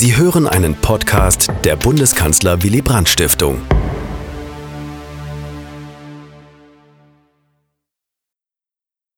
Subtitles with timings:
[0.00, 3.62] Sie hören einen Podcast der Bundeskanzler Willy Brandt Stiftung.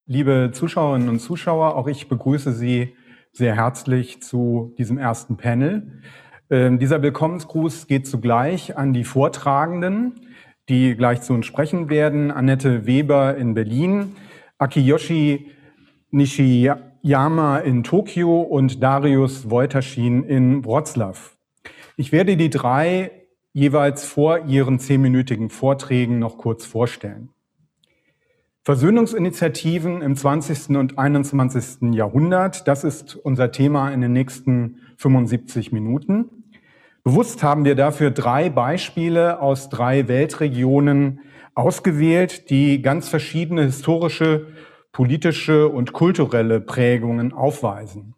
[0.07, 2.95] Liebe Zuschauerinnen und Zuschauer, auch ich begrüße Sie
[3.31, 6.01] sehr herzlich zu diesem ersten Panel.
[6.49, 10.25] Ähm, dieser Willkommensgruß geht zugleich an die Vortragenden,
[10.67, 12.31] die gleich zu uns sprechen werden.
[12.31, 14.15] Annette Weber in Berlin,
[14.57, 15.51] Akiyoshi
[17.03, 21.17] Nishiyama in Tokio und Darius Wojtaschin in Wroclaw.
[21.97, 23.11] Ich werde die drei
[23.53, 27.29] jeweils vor ihren zehnminütigen Vorträgen noch kurz vorstellen.
[28.63, 30.77] Versöhnungsinitiativen im 20.
[30.77, 31.93] und 21.
[31.93, 36.29] Jahrhundert, das ist unser Thema in den nächsten 75 Minuten.
[37.03, 41.21] Bewusst haben wir dafür drei Beispiele aus drei Weltregionen
[41.55, 44.47] ausgewählt, die ganz verschiedene historische,
[44.91, 48.15] politische und kulturelle Prägungen aufweisen.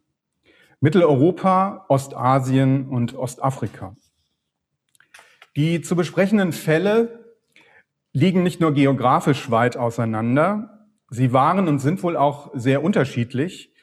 [0.80, 3.96] Mitteleuropa, Ostasien und Ostafrika.
[5.56, 7.36] Die zu besprechenden Fälle
[8.12, 13.74] liegen nicht nur geografisch weit auseinander, sie waren und sind wohl auch sehr unterschiedlich,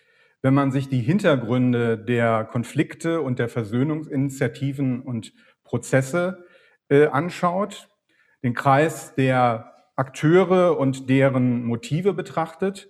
[0.42, 5.32] wenn man sich die Hintergründe der Konflikte und der Versöhnungsinitiativen und
[5.64, 6.44] Prozesse
[6.88, 7.88] äh, anschaut,
[8.42, 9.69] den Kreis der
[10.00, 12.88] Akteure und deren Motive betrachtet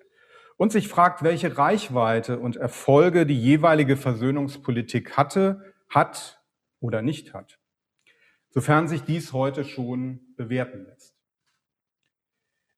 [0.57, 6.41] und sich fragt, welche Reichweite und Erfolge die jeweilige Versöhnungspolitik hatte, hat
[6.79, 7.59] oder nicht hat,
[8.51, 11.17] sofern sich dies heute schon bewerten lässt.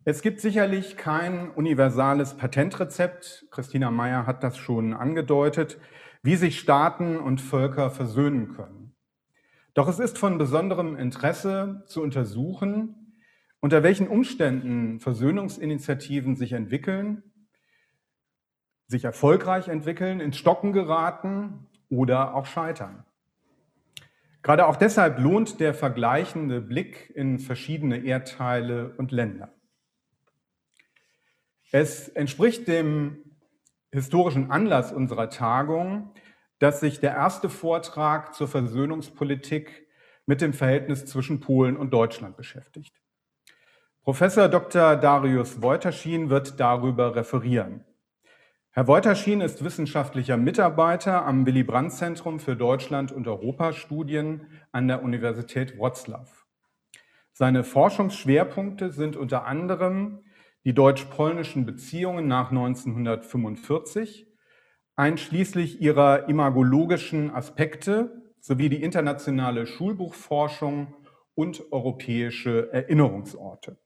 [0.04, 5.78] Es gibt sicherlich kein universales Patentrezept, Christina Meyer hat das schon angedeutet,
[6.22, 8.96] wie sich Staaten und Völker versöhnen können.
[9.74, 13.01] Doch es ist von besonderem Interesse zu untersuchen,
[13.62, 17.22] unter welchen Umständen Versöhnungsinitiativen sich entwickeln,
[18.88, 23.04] sich erfolgreich entwickeln, ins Stocken geraten oder auch scheitern.
[24.42, 29.54] Gerade auch deshalb lohnt der vergleichende Blick in verschiedene Erdteile und Länder.
[31.70, 33.18] Es entspricht dem
[33.92, 36.12] historischen Anlass unserer Tagung,
[36.58, 39.86] dass sich der erste Vortrag zur Versöhnungspolitik
[40.26, 43.01] mit dem Verhältnis zwischen Polen und Deutschland beschäftigt.
[44.04, 44.96] Professor Dr.
[44.96, 47.84] Darius Wojtaschin wird darüber referieren.
[48.70, 55.04] Herr Wojtaschin ist wissenschaftlicher Mitarbeiter am Willy Brandt Zentrum für Deutschland und Europastudien an der
[55.04, 56.26] Universität Wroclaw.
[57.32, 60.24] Seine Forschungsschwerpunkte sind unter anderem
[60.64, 64.26] die deutsch-polnischen Beziehungen nach 1945,
[64.96, 70.92] einschließlich ihrer imagologischen Aspekte sowie die internationale Schulbuchforschung
[71.36, 73.78] und europäische Erinnerungsorte.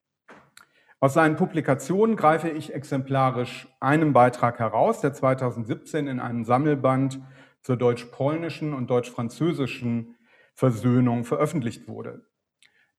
[1.07, 7.21] Aus seinen Publikationen greife ich exemplarisch einen Beitrag heraus, der 2017 in einem Sammelband
[7.63, 10.17] zur deutsch-polnischen und deutsch-französischen
[10.53, 12.27] Versöhnung veröffentlicht wurde.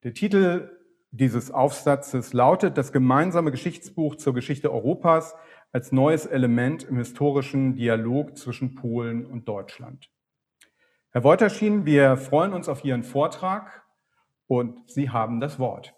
[0.05, 0.71] Der Titel
[1.11, 5.35] dieses Aufsatzes lautet das gemeinsame Geschichtsbuch zur Geschichte Europas
[5.73, 10.09] als neues Element im historischen Dialog zwischen Polen und Deutschland.
[11.11, 13.83] Herr Wolterschien, wir freuen uns auf Ihren Vortrag
[14.47, 15.96] und Sie haben das Wort.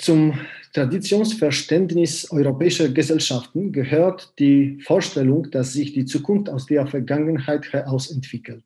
[0.00, 0.32] Zum
[0.72, 8.64] Traditionsverständnis europäischer Gesellschaften gehört die Vorstellung, dass sich die Zukunft aus der Vergangenheit heraus entwickelt.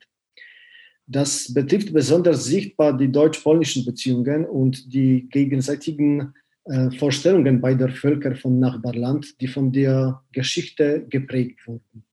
[1.08, 6.34] Das betrifft besonders sichtbar die deutsch-polnischen Beziehungen und die gegenseitigen
[6.66, 12.04] äh, Vorstellungen beider Völker von Nachbarland, die von der Geschichte geprägt wurden.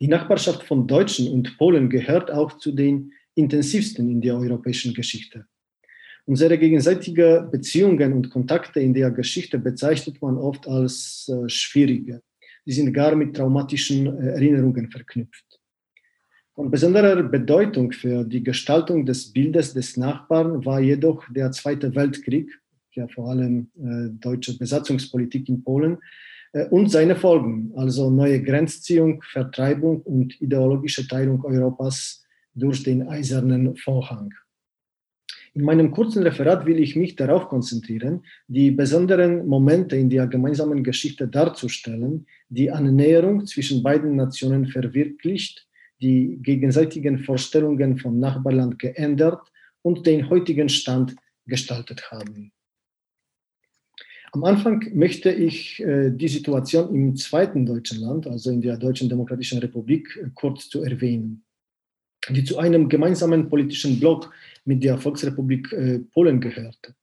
[0.00, 5.46] Die Nachbarschaft von Deutschen und Polen gehört auch zu den intensivsten in der europäischen Geschichte.
[6.24, 12.22] Unsere gegenseitige Beziehungen und Kontakte in der Geschichte bezeichnet man oft als äh, schwierige.
[12.64, 15.60] Sie sind gar mit traumatischen äh, Erinnerungen verknüpft.
[16.54, 22.50] Von besonderer Bedeutung für die Gestaltung des Bildes des Nachbarn war jedoch der Zweite Weltkrieg,
[22.92, 25.98] ja vor allem äh, deutsche Besatzungspolitik in Polen,
[26.52, 33.74] äh, und seine Folgen, also neue Grenzziehung, Vertreibung und ideologische Teilung Europas durch den eisernen
[33.76, 34.32] Vorhang.
[35.54, 40.82] In meinem kurzen Referat will ich mich darauf konzentrieren, die besonderen Momente in der gemeinsamen
[40.82, 45.66] Geschichte darzustellen, die Annäherung zwischen beiden Nationen verwirklicht
[46.00, 49.40] die gegenseitigen Vorstellungen vom Nachbarland geändert
[49.82, 51.14] und den heutigen Stand
[51.46, 52.52] gestaltet haben.
[54.32, 59.10] Am Anfang möchte ich äh, die Situation im zweiten deutschen Land, also in der Deutschen
[59.10, 61.44] Demokratischen Republik, äh, kurz zu erwähnen,
[62.30, 64.30] die zu einem gemeinsamen politischen Block
[64.64, 66.94] mit der Volksrepublik äh, Polen gehörte.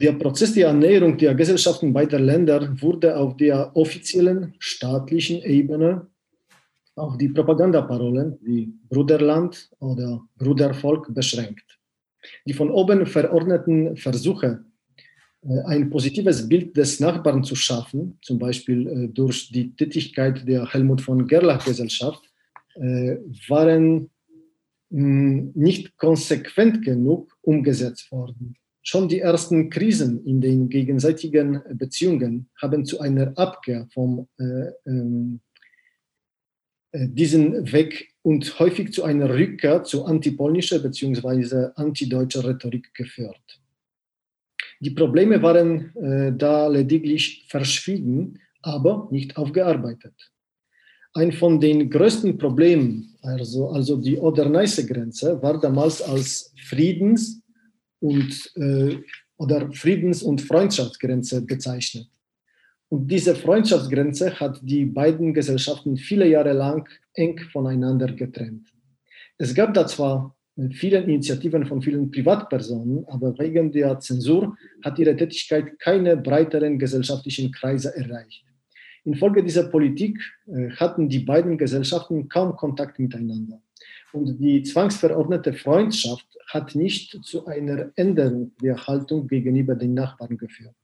[0.00, 6.06] Der Prozess der Annäherung der Gesellschaften beider Länder wurde auf der offiziellen staatlichen Ebene
[6.96, 11.78] auch die Propagandaparolen wie Bruderland oder Brudervolk beschränkt.
[12.46, 14.64] Die von oben verordneten Versuche,
[15.42, 20.66] äh, ein positives Bild des Nachbarn zu schaffen, zum Beispiel äh, durch die Tätigkeit der
[20.72, 22.22] Helmut von Gerlach Gesellschaft,
[22.76, 24.10] waren
[24.90, 28.56] hm, nicht konsequent genug umgesetzt worden.
[28.82, 35.40] Schon die ersten Krisen in den gegenseitigen Beziehungen haben zu einer Abkehr vom äh, ähm,
[36.92, 41.72] äh, diesen Weg und häufig zu einer Rückkehr zu antipolnischer bzw.
[41.74, 43.60] antideutscher Rhetorik geführt.
[44.78, 50.14] Die Probleme waren äh, da lediglich verschwiegen, aber nicht aufgearbeitet.
[51.16, 57.40] Ein von den größten Problemen, also, also die Oder-Neiße-Grenze, war damals als Friedens-
[58.00, 58.98] und, äh,
[59.38, 62.06] oder Friedens- und Freundschaftsgrenze bezeichnet.
[62.90, 68.68] Und diese Freundschaftsgrenze hat die beiden Gesellschaften viele Jahre lang eng voneinander getrennt.
[69.38, 70.36] Es gab da zwar
[70.72, 74.54] viele Initiativen von vielen Privatpersonen, aber wegen der Zensur
[74.84, 78.44] hat ihre Tätigkeit keine breiteren gesellschaftlichen Kreise erreicht.
[79.06, 80.18] Infolge dieser Politik
[80.48, 83.62] äh, hatten die beiden Gesellschaften kaum Kontakt miteinander.
[84.12, 90.74] Und die zwangsverordnete Freundschaft hat nicht zu einer Änderung der Haltung gegenüber den Nachbarn geführt.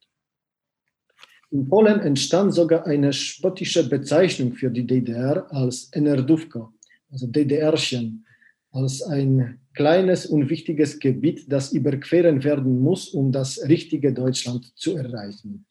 [1.51, 6.73] In Polen entstand sogar eine spottische Bezeichnung für die DDR als Enerdówka,
[7.11, 8.25] also DDRchen,
[8.71, 15.67] als ein kleines, unwichtiges Gebiet, das überqueren werden muss, um das richtige Deutschland zu erreichen.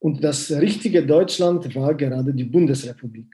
[0.00, 3.26] Und das richtige Deutschland war gerade die Bundesrepublik.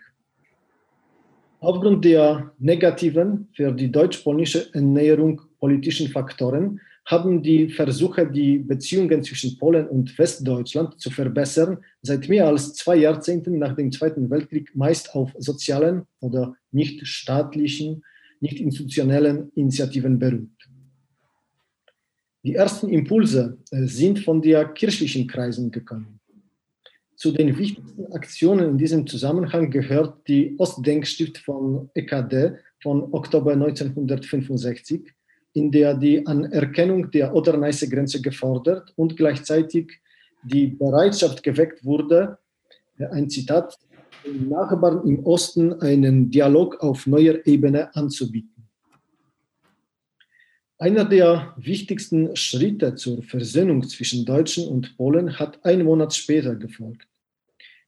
[1.60, 9.58] Aufgrund der negativen für die deutsch-polnische Ernährung politischen Faktoren haben die Versuche, die Beziehungen zwischen
[9.58, 15.14] Polen und Westdeutschland zu verbessern, seit mehr als zwei Jahrzehnten nach dem Zweiten Weltkrieg meist
[15.14, 18.02] auf sozialen oder nicht staatlichen,
[18.40, 20.48] nicht institutionellen Initiativen beruht.
[22.42, 26.20] Die ersten Impulse äh, sind von der kirchlichen Kreisen gekommen.
[27.16, 35.12] Zu den wichtigsten Aktionen in diesem Zusammenhang gehört die Ostdenkstift von EKD von Oktober 1965,
[35.52, 40.00] in der die Anerkennung der Oder-Neiße-Grenze gefordert und gleichzeitig
[40.42, 42.38] die Bereitschaft geweckt wurde,
[43.10, 43.78] ein Zitat,
[44.26, 48.53] den Nachbarn im Osten einen Dialog auf neuer Ebene anzubieten.
[50.78, 57.06] Einer der wichtigsten Schritte zur Versöhnung zwischen Deutschen und Polen hat einen Monat später gefolgt,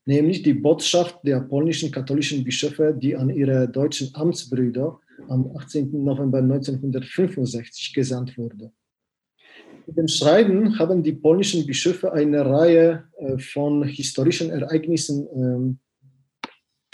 [0.05, 6.01] nämlich die Botschaft der polnischen katholischen Bischöfe, die an ihre deutschen Amtsbrüder am 18.
[6.01, 8.71] November 1965 gesandt wurde.
[9.85, 15.79] In dem Schreiben haben die polnischen Bischöfe eine Reihe äh, von historischen Ereignissen ähm,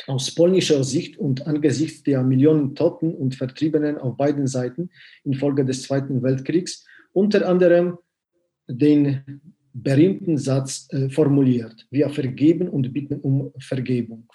[0.08, 4.90] aus polnischer Sicht und angesichts der Millionen Toten und Vertriebenen auf beiden Seiten
[5.24, 7.98] infolge des Zweiten Weltkriegs unter anderem
[8.68, 9.42] den
[9.74, 11.88] berühmten Satz äh, formuliert.
[11.90, 14.32] Wir vergeben und bitten um Vergebung.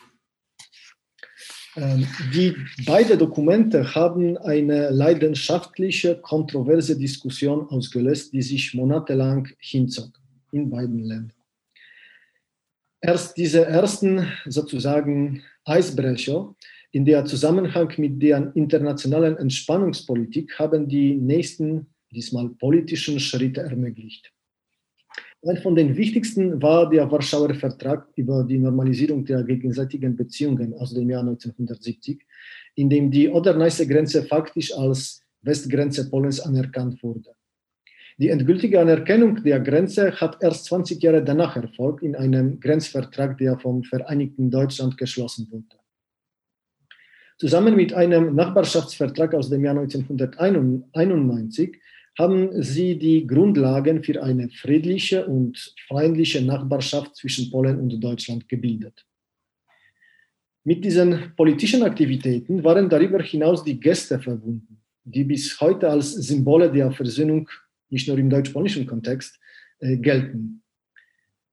[1.77, 10.19] Ähm, die beiden Dokumente haben eine leidenschaftliche, kontroverse Diskussion ausgelöst, die sich monatelang hinzog
[10.51, 11.33] in beiden Ländern.
[13.01, 16.55] Erst diese ersten sozusagen Eisbrecher
[16.93, 24.33] in der Zusammenhang mit der internationalen Entspannungspolitik haben die nächsten, diesmal politischen Schritte ermöglicht.
[25.47, 30.95] Ein von den wichtigsten war der Warschauer Vertrag über die Normalisierung der gegenseitigen Beziehungen aus
[30.95, 32.25] dem Jahr 1970,
[32.75, 37.31] in dem die Oder-Neiße-Grenze faktisch als Westgrenze Polens anerkannt wurde.
[38.21, 43.57] Die endgültige Anerkennung der Grenze hat erst 20 Jahre danach erfolgt in einem Grenzvertrag, der
[43.61, 45.79] vom Vereinigten Deutschland geschlossen wurde.
[47.39, 51.77] Zusammen mit einem Nachbarschaftsvertrag aus dem Jahr 1991
[52.19, 59.07] haben sie die Grundlagen für eine friedliche und freundliche Nachbarschaft zwischen Polen und Deutschland gebildet.
[60.65, 66.73] Mit diesen politischen Aktivitäten waren darüber hinaus die Gäste verbunden, die bis heute als Symbole
[66.73, 67.49] der Versöhnung
[67.91, 69.39] nicht nur im deutsch-polnischen Kontext
[69.81, 70.63] äh, gelten.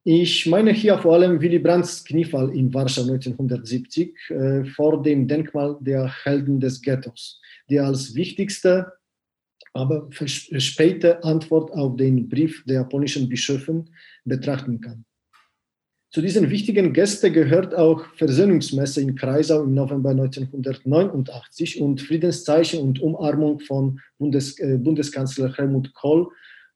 [0.04, 5.78] Ich meine hier vor allem Willy Brandts Kniefall in Warschau 1970 äh, vor dem Denkmal
[5.82, 8.94] der Helden des Ghettos, der als wichtigste
[9.76, 13.90] aber späte Antwort auf den Brief der polnischen Bischöfen
[14.24, 15.06] betrachten kann.
[16.16, 23.02] Zu diesen wichtigen Gästen gehört auch Versöhnungsmesse in Kreisau im November 1989 und Friedenszeichen und
[23.02, 26.30] Umarmung von Bundes, äh, Bundeskanzler Helmut Kohl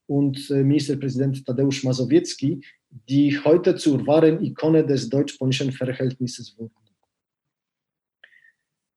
[0.08, 2.60] und äh, Ministerpräsident Tadeusz Mazowiecki,
[3.08, 6.74] die heute zur wahren Ikone des deutsch-polnischen Verhältnisses wurden.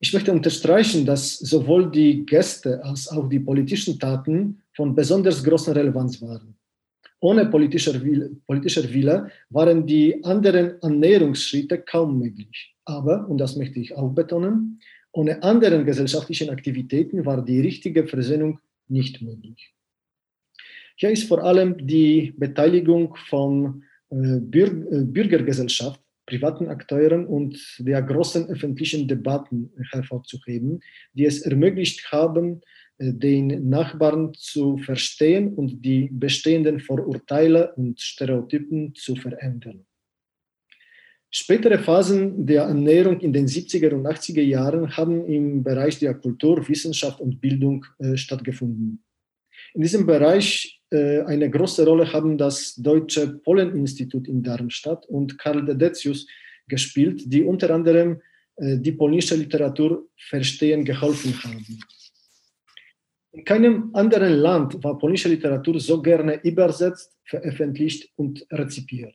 [0.01, 5.77] Ich möchte unterstreichen, dass sowohl die Gäste als auch die politischen Taten von besonders großer
[5.77, 6.57] Relevanz waren.
[7.23, 12.75] Ohne politischer Wille, politischer Wille waren die anderen Annäherungsschritte kaum möglich.
[12.85, 14.81] Aber, und das möchte ich auch betonen,
[15.13, 19.73] ohne anderen gesellschaftlichen Aktivitäten war die richtige Versöhnung nicht möglich.
[20.97, 29.07] Hier ist vor allem die Beteiligung von äh, Bürgergesellschaft privaten Akteuren und der großen öffentlichen
[29.07, 30.81] Debatten hervorzuheben,
[31.15, 38.95] die es ermöglicht haben, äh, den Nachbarn zu verstehen und die bestehenden Vorurteile und Stereotypen
[38.95, 39.85] zu verändern.
[41.35, 46.69] Spätere Phasen der Annäherung in den 70er und 80er Jahren haben im Bereich der Kultur,
[46.69, 49.03] Wissenschaft und Bildung äh, stattgefunden.
[49.73, 55.65] In diesem Bereich äh, eine große Rolle haben das Deutsche Polen-Institut in Darmstadt und Karl
[55.65, 56.27] Dedecius
[56.69, 58.21] gespielt, die unter anderem
[58.57, 61.81] äh, die polnische Literatur verstehen geholfen haben.
[63.35, 69.15] In keinem anderen Land war polnische Literatur so gerne übersetzt, veröffentlicht und rezipiert.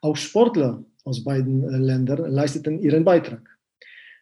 [0.00, 3.42] Auch Sportler aus beiden äh, Ländern leisteten ihren Beitrag.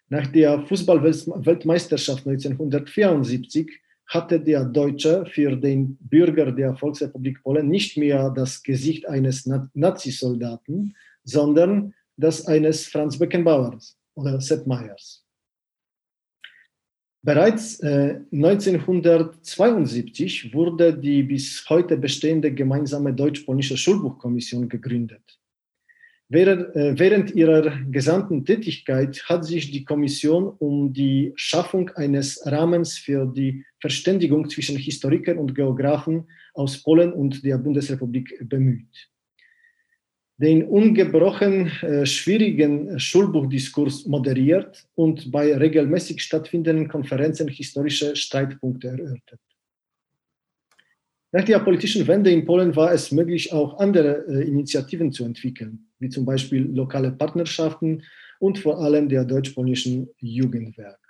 [0.08, 3.70] Nach der Fußballweltmeisterschaft 1974
[4.06, 10.96] hatte der Deutsche für den Bürger der Volksrepublik Polen nicht mehr das Gesicht eines Nazisoldaten,
[11.24, 15.27] sondern das eines Franz Beckenbauers oder Sepp Meyers.
[17.28, 25.38] Bereits äh, 1972 wurde die bis heute bestehende gemeinsame deutsch-polnische Schulbuchkommission gegründet.
[26.30, 33.26] Äh, während ihrer gesamten Tätigkeit hat sich die Kommission um die Schaffung eines Rahmens für
[33.26, 39.10] die Verständigung zwischen Historikern und Geografen aus Polen und der Bundesrepublik bemüht.
[40.38, 49.40] Den ungebrochen äh, schwierigen Schulbuchdiskurs moderiert und bei regelmäßig stattfindenden Konferenzen historische Streitpunkte erörtert.
[51.32, 55.88] Nach der politischen Wende in Polen war es möglich, auch andere äh, Initiativen zu entwickeln
[55.98, 58.02] wie zum Beispiel lokale Partnerschaften
[58.38, 61.00] und vor allem der deutsch-polnischen Jugendwerk.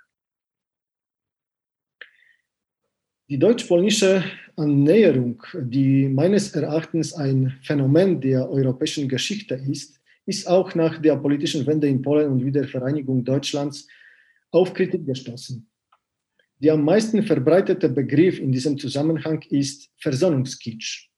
[3.29, 4.23] Die deutsch-polnische
[4.55, 11.63] Annäherung, die meines Erachtens ein Phänomen der europäischen Geschichte ist, ist auch nach der politischen
[11.67, 13.87] Wende in Polen und Wiedervereinigung Deutschlands
[14.49, 15.63] auf Kritik gestoßen.
[16.57, 21.09] Der am meisten verbreitete Begriff in diesem Zusammenhang ist Versöhnungskitsch.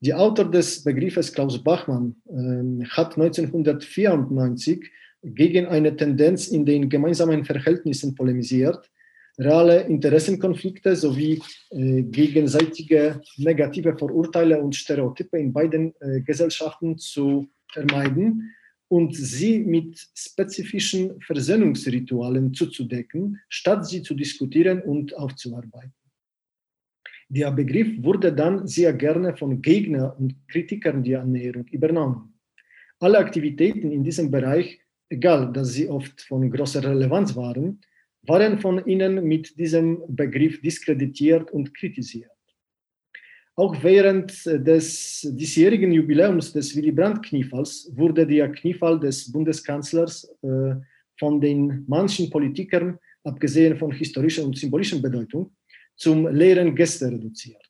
[0.00, 4.90] Der Autor des Begriffes Klaus Bachmann äh, hat 1994
[5.22, 8.90] gegen eine Tendenz in den gemeinsamen Verhältnissen polemisiert,
[9.38, 18.52] reale Interessenkonflikte sowie äh, gegenseitige negative Vorurteile und Stereotype in beiden äh, Gesellschaften zu vermeiden
[18.88, 25.92] und sie mit spezifischen Versöhnungsritualen zuzudecken, statt sie zu diskutieren und aufzuarbeiten.
[27.28, 32.34] Der Begriff wurde dann sehr gerne von Gegnern und Kritikern der Annäherung übernommen.
[33.00, 34.78] Alle Aktivitäten in diesem Bereich,
[35.08, 37.80] egal dass sie oft von großer Relevanz waren,
[38.26, 42.30] waren von ihnen mit diesem Begriff diskreditiert und kritisiert.
[43.58, 50.74] Auch während des diesjährigen Jubiläums des Willy Brandt-Kniefalls wurde der Kniefall des Bundeskanzlers äh,
[51.18, 55.56] von den manchen Politikern, abgesehen von historischer und symbolischer Bedeutung,
[55.96, 57.62] zum leeren Gäste reduziert.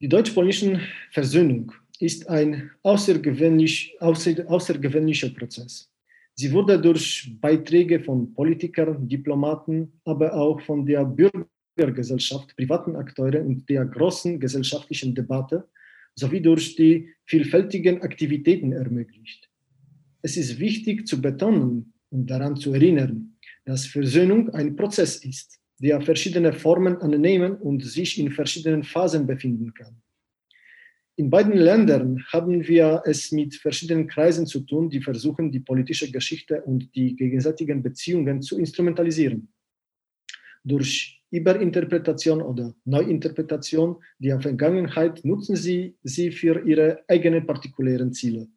[0.00, 0.80] Die deutsch-polnische
[1.10, 5.91] Versöhnung ist ein außergewöhnlich, außer, außergewöhnlicher Prozess.
[6.34, 13.68] Sie wurde durch Beiträge von Politikern, Diplomaten, aber auch von der Bürgergesellschaft, privaten Akteuren und
[13.68, 15.68] der großen gesellschaftlichen Debatte
[16.14, 19.50] sowie durch die vielfältigen Aktivitäten ermöglicht.
[20.22, 26.00] Es ist wichtig zu betonen und daran zu erinnern, dass Versöhnung ein Prozess ist, der
[26.00, 30.01] verschiedene Formen annehmen und sich in verschiedenen Phasen befinden kann.
[31.16, 36.10] In beiden Ländern haben wir es mit verschiedenen Kreisen zu tun, die versuchen, die politische
[36.10, 39.52] Geschichte und die gegenseitigen Beziehungen zu instrumentalisieren.
[40.64, 48.48] Durch Überinterpretation oder Neuinterpretation der Vergangenheit nutzen sie sie für ihre eigenen partikulären Ziele.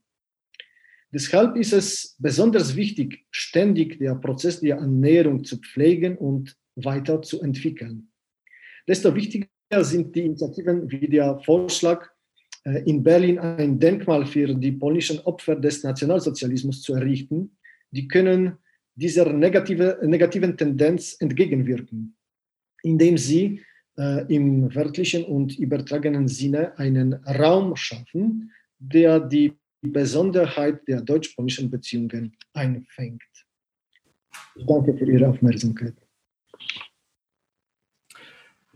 [1.11, 8.11] Deshalb ist es besonders wichtig, ständig der Prozess der Annäherung zu pflegen und weiterzuentwickeln.
[8.87, 9.47] Desto wichtiger
[9.81, 12.09] sind die Initiativen wie der Vorschlag,
[12.85, 17.55] in Berlin ein Denkmal für die polnischen Opfer des Nationalsozialismus zu errichten.
[17.91, 18.57] Die können
[18.95, 22.15] dieser negative, negativen Tendenz entgegenwirken,
[22.83, 23.61] indem sie
[23.97, 32.35] äh, im wörtlichen und übertragenen Sinne einen Raum schaffen, der die Besonderheit der deutsch-polnischen Beziehungen
[32.53, 33.21] einfängt.
[34.55, 35.95] Ich danke für Ihre Aufmerksamkeit.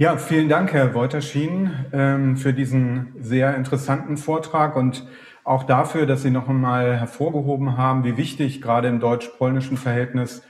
[0.02, 5.06] Ja, vielen Dank, Herr Wolterschien, ähm, für diesen sehr interessanten Vortrag und
[5.44, 10.42] auch dafür, dass Sie noch einmal hervorgehoben haben, wie wichtig gerade im deutsch-polnischen Verhältnis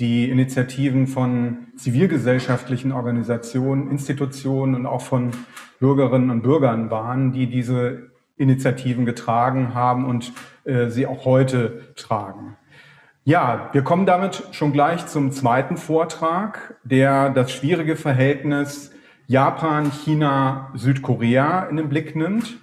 [0.00, 5.30] die Initiativen von zivilgesellschaftlichen Organisationen, Institutionen und auch von
[5.78, 10.32] Bürgerinnen und Bürgern waren, die diese Initiativen getragen haben und
[10.64, 12.56] äh, sie auch heute tragen.
[13.22, 18.90] Ja, wir kommen damit schon gleich zum zweiten Vortrag, der das schwierige Verhältnis
[19.28, 22.58] Japan, China, Südkorea in den Blick nimmt.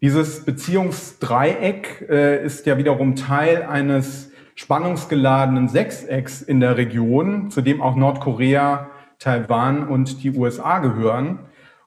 [0.00, 7.82] Dieses Beziehungsdreieck äh, ist ja wiederum Teil eines spannungsgeladenen Sechsecks in der Region, zu dem
[7.82, 11.40] auch Nordkorea, Taiwan und die USA gehören.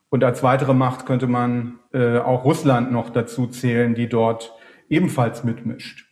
[0.10, 4.54] Und als weitere Macht könnte man äh, auch Russland noch dazu zählen, die dort
[4.90, 6.10] ebenfalls mitmischt.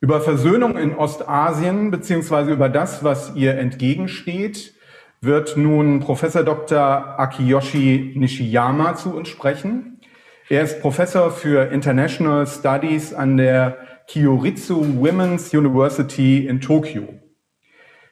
[0.00, 4.75] Über Versöhnung in Ostasien beziehungsweise über das, was ihr entgegensteht,
[5.20, 7.18] wird nun Professor Dr.
[7.18, 10.00] Akiyoshi Nishiyama zu uns sprechen.
[10.48, 17.20] Er ist Professor für International Studies an der Kyoritsu Women's University in Tokio.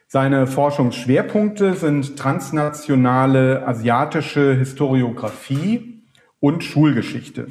[0.08, 6.04] Seine Forschungsschwerpunkte sind transnationale asiatische Historiographie
[6.40, 7.49] und Schulgeschichte.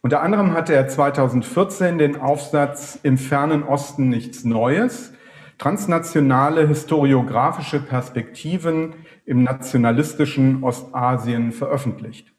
[0.00, 5.12] Unter anderem hatte er 2014 den Aufsatz Im fernen Osten nichts Neues,
[5.62, 12.32] transnationale historiografische Perspektiven im nationalistischen Ostasien veröffentlicht.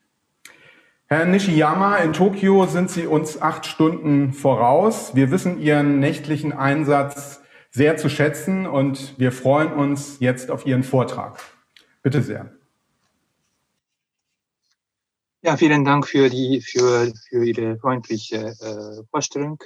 [1.06, 5.16] Herr Nishiyama, in Tokio sind Sie uns acht Stunden voraus.
[5.16, 10.84] Wir wissen Ihren nächtlichen Einsatz sehr zu schätzen und wir freuen uns jetzt auf Ihren
[10.84, 11.40] Vortrag.
[12.02, 12.52] Bitte sehr.
[15.44, 19.64] Ja, vielen Dank für, die, für, für Ihre freundliche äh, Vorstellung.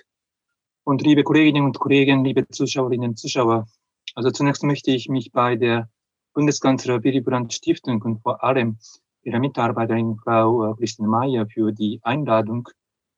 [0.88, 3.67] Und liebe Kolleginnen und Kollegen, liebe Zuschauerinnen und Zuschauer,
[4.15, 5.90] also zunächst möchte ich mich bei der
[6.33, 8.77] Bundeskanzler Willy Brandt Stiftung und vor allem
[9.24, 12.70] ihrer Mitarbeiterin Frau äh, Christine Mayer für die Einladung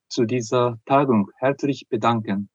[0.09, 2.49] zu dieser Tagung herzlich bedanken.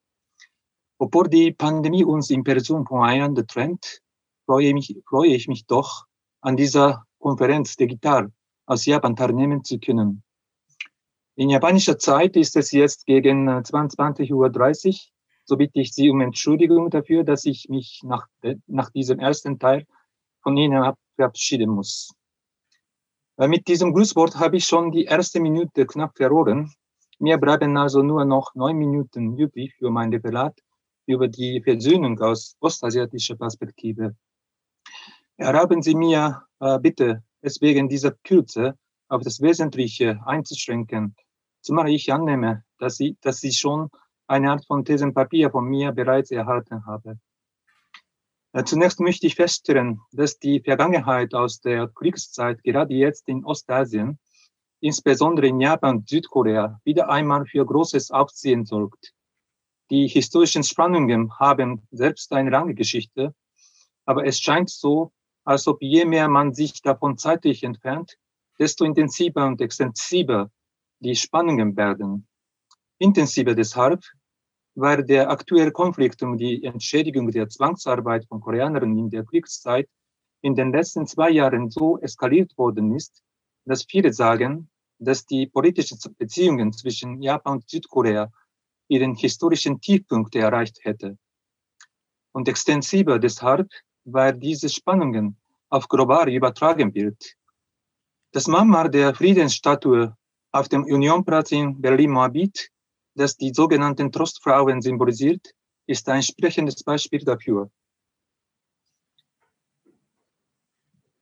[0.98, 4.00] Obwohl die Pandemie uns in Person voneinander trennt,
[4.46, 6.06] freue, mich, freue ich mich doch,
[6.40, 8.32] an dieser Konferenz digital
[8.66, 10.24] aus Japan teilnehmen zu können.
[11.36, 15.13] In japanischer Zeit ist es jetzt gegen 22.30 äh, Uhr.
[15.44, 18.26] So bitte ich Sie um Entschuldigung dafür, dass ich mich nach,
[18.66, 19.86] nach diesem ersten Teil
[20.42, 22.14] von Ihnen verabschieden muss.
[23.36, 26.72] Mit diesem Grußwort habe ich schon die erste Minute knapp verloren.
[27.18, 30.58] Mir bleiben also nur noch neun Minuten übrig für mein Referat
[31.06, 34.16] über die Versöhnung aus ostasiatischer Perspektive.
[35.36, 38.78] Erlauben Sie mir äh, bitte, es wegen dieser Kürze
[39.08, 41.16] auf das Wesentliche einzuschränken
[41.64, 43.90] zumal ich annehme, dass Sie, dass Sie schon
[44.26, 47.20] eine Art von Thesenpapier von mir bereits erhalten haben.
[48.52, 54.18] Äh, zunächst möchte ich feststellen, dass die Vergangenheit aus der Kriegszeit gerade jetzt in Ostasien,
[54.80, 59.12] insbesondere in Japan und Südkorea, wieder einmal für großes Aufziehen sorgt.
[59.90, 63.34] Die historischen Spannungen haben selbst eine lange Geschichte,
[64.06, 65.12] aber es scheint so,
[65.44, 68.16] als ob je mehr man sich davon zeitlich entfernt,
[68.58, 70.50] desto intensiver und extensiver
[71.00, 72.28] die Spannungen werden.
[73.04, 74.02] Intensiver deshalb,
[74.74, 79.88] weil der aktuelle Konflikt um die Entschädigung der Zwangsarbeit von Koreanern in der Kriegszeit
[80.40, 83.22] in den letzten zwei Jahren so eskaliert worden ist,
[83.66, 88.32] dass viele sagen, dass die politischen Beziehungen zwischen Japan und Südkorea
[88.88, 91.18] ihren historischen Tiefpunkt erreicht hätte.
[92.32, 93.68] Und extensiver deshalb,
[94.04, 95.36] weil diese Spannungen
[95.68, 97.34] auf global übertragen wird.
[98.32, 100.16] Das Mammar der Friedensstatue
[100.52, 102.70] auf dem Unionplatz in Berlin-Moabit,
[103.14, 105.54] das die sogenannten Trostfrauen symbolisiert,
[105.86, 107.70] ist ein sprechendes Beispiel dafür.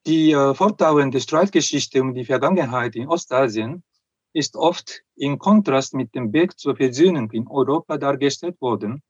[0.07, 3.85] Die äh, fortdauernde Streitgeschichte um die Vergangenheit in Ostasien
[4.33, 9.02] ist oft in Kontrast mit dem Weg zur Versöhnung in Europa dargestellt worden,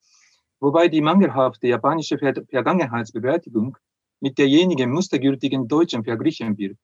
[0.61, 3.79] wobei die mangelhafte japanische Ver Vergangenheitsbewältigung
[4.21, 6.79] mit derjenigen mustergültigen deutschen verglichen wird.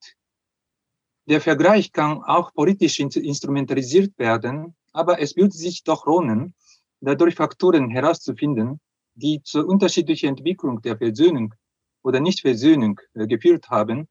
[1.27, 6.55] Der Vergleich kann auch politisch instrumentalisiert werden, aber es würde sich doch lohnen,
[7.01, 8.81] dadurch Faktoren herauszufinden,
[9.15, 11.55] die zur unterschiedlichen Entwicklung der Versöhnung
[12.03, 14.09] oder Nichtversöhnung äh, geführt haben,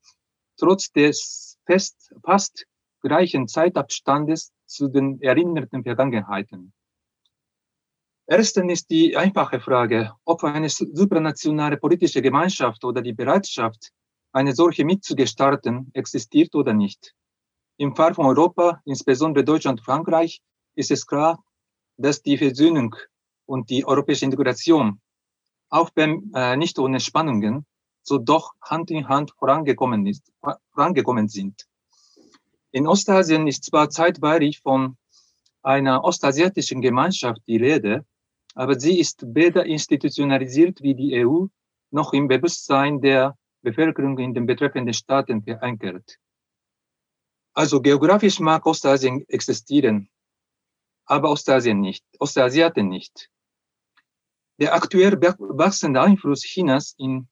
[0.57, 2.65] trotz des fest, fast
[3.01, 6.71] gleichen Zeitabstandes zu den erinnerten Vergangenheiten.
[8.25, 13.91] Erstens ist die einfache Frage, ob eine supranationale politische Gemeinschaft oder die Bereitschaft,
[14.31, 17.13] eine solche mitzugestalten, existiert oder nicht.
[17.77, 20.41] Im Fall von Europa, insbesondere Deutschland und Frankreich,
[20.77, 21.43] ist es klar,
[21.97, 22.95] dass die Versöhnung
[23.45, 25.01] und die europäische Integration,
[25.69, 27.65] auch wenn äh, nicht ohne Spannungen,
[28.03, 30.31] so doch Hand in Hand vorangekommen, ist,
[30.73, 31.65] vorangekommen sind.
[32.71, 34.97] In Ostasien ist zwar zeitweilig von
[35.63, 38.05] einer ostasiatischen Gemeinschaft die Rede,
[38.53, 41.47] aber sie ist weder institutionalisiert wie die EU
[41.91, 46.17] noch im Bewusstsein der Bevölkerung in den betreffenden Staaten verankert.
[47.53, 50.09] Also geografisch mag Ostasien existieren,
[51.07, 53.29] aber Ostasien nicht, Ostasiaten nicht.
[54.59, 57.27] Der aktuell wachsende Einfluss Chinas in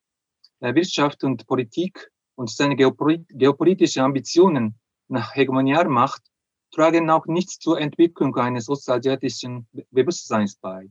[0.60, 6.24] Wirtschaft und Politik und seine geopolitische Ambitionen nach Hegemonialmacht
[6.72, 10.90] tragen auch nichts zur Entwicklung eines ostasiatischen Bewusstseins bei.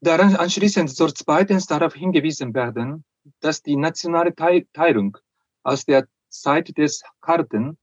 [0.00, 3.04] Daran anschließend soll zweitens darauf hingewiesen werden,
[3.40, 5.16] dass die nationale Teilung
[5.62, 7.78] aus der Zeit des Karten,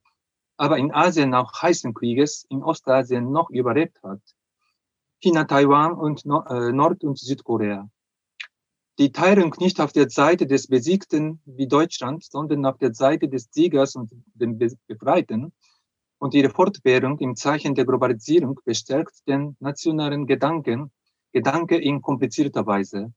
[0.61, 4.21] aber in Asien auch heißen Krieges in Ostasien noch überlebt hat.
[5.19, 7.89] China, Taiwan und äh, Nord- und Südkorea.
[8.99, 13.49] Die Teilung nicht auf der Seite des Besiegten wie Deutschland, sondern auf der Seite des
[13.51, 15.51] Siegers und dem Befreiten
[16.19, 20.91] und ihre Fortwährung im Zeichen der Globalisierung bestärkt den nationalen Gedanken
[21.31, 23.11] Gedanke in komplizierter Weise.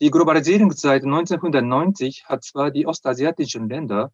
[0.00, 4.10] Die Globalisierung seit 1990 hat zwar die ostasiatischen Länder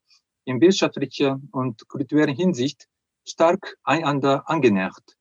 [0.51, 2.89] in wirtschaftlicher und kultureller Hinsicht
[3.27, 5.17] stark einander angenähert.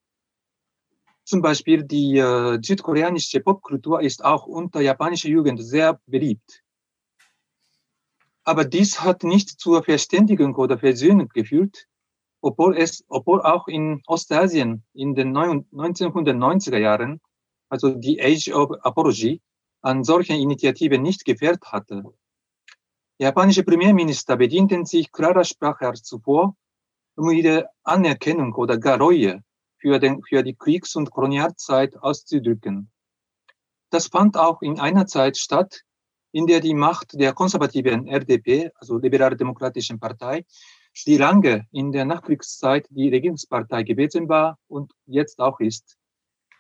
[1.24, 6.64] Zum Beispiel die äh, südkoreanische Popkultur ist auch unter japanischer Jugend sehr beliebt.
[8.44, 11.86] Aber dies hat nicht zur Verständigung oder Versöhnung geführt,
[12.42, 17.22] obwohl es, obwohl auch in Ostasien in den 1990er Jahren
[17.70, 19.42] also die Age of Apology,
[19.82, 22.04] an solchen Initiativen nicht gefehlt hatte.
[23.22, 26.56] Japanische Premierminister bedienten sich klarer Sprache als zuvor,
[27.18, 29.44] um ihre Anerkennung oder gar Reue
[29.78, 32.90] für, den, für die Kriegs- und Kolonialzeit auszudrücken.
[33.90, 35.82] Das fand auch in einer Zeit statt,
[36.32, 40.46] in der die Macht der konservativen RDP, also Liberal-Demokratischen Partei,
[41.06, 45.98] die lange in der Nachkriegszeit die Regierungspartei gewesen war und jetzt auch ist,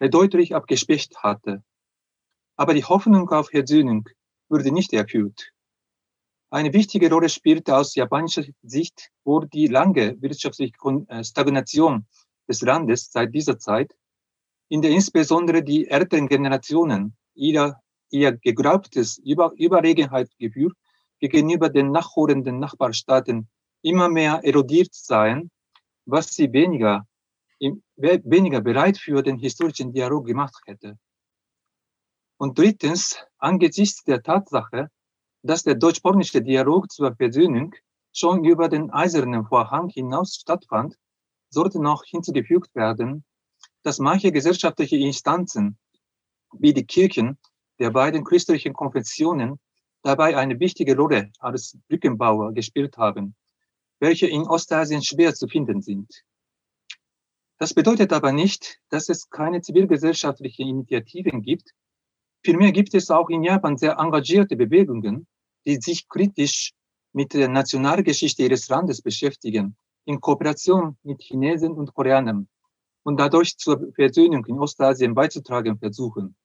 [0.01, 1.63] deutlich abgeschwächt hatte.
[2.57, 4.09] Aber die Hoffnung auf Versöhnung
[4.49, 5.53] wurde nicht erfüllt.
[6.51, 10.73] Eine wichtige Rolle spielte aus japanischer Sicht wohl die lange wirtschaftliche
[11.07, 12.07] äh, Stagnation
[12.47, 13.95] des Landes seit dieser Zeit,
[14.67, 20.73] in der insbesondere die älteren Generationen ihrer, ihr geglaubtes Über Überlegenheitsgefühl
[21.19, 23.47] gegenüber den nachholenden Nachbarstaaten
[23.83, 25.51] immer mehr erodiert seien,
[26.05, 27.05] was sie weniger
[27.59, 30.97] weniger bereit für den historischen Dialog gemacht hätte.
[32.37, 34.89] Und drittens, angesichts der Tatsache,
[35.41, 37.73] dass der deutsch-polnische Dialog zur Versöhnung
[38.11, 40.97] schon über den eisernen Vorhang hinaus stattfand,
[41.49, 43.23] sollte noch hinzugefügt werden,
[43.83, 45.77] dass manche gesellschaftliche Instanzen
[46.53, 47.37] wie die Kirchen
[47.79, 49.59] der beiden christlichen Konfessionen
[50.03, 53.35] dabei eine wichtige Rolle als Brückenbauer gespielt haben,
[53.99, 56.23] welche in Ostasien schwer zu finden sind.
[57.57, 61.73] Das bedeutet aber nicht, dass es keine zivilgesellschaftliche Initiativen gibt.
[62.43, 65.27] Vielmehr gibt es auch in Japan sehr engagierte Bewegungen,
[65.65, 66.73] die sich kritisch
[67.11, 69.75] mit der Nationalgeschichte ihres Landes beschäftigen,
[70.05, 72.47] in Kooperation mit Chinesen und Koreanern
[73.03, 76.35] und dadurch zur Versöhnung in Ostasien beizutragen versuchen.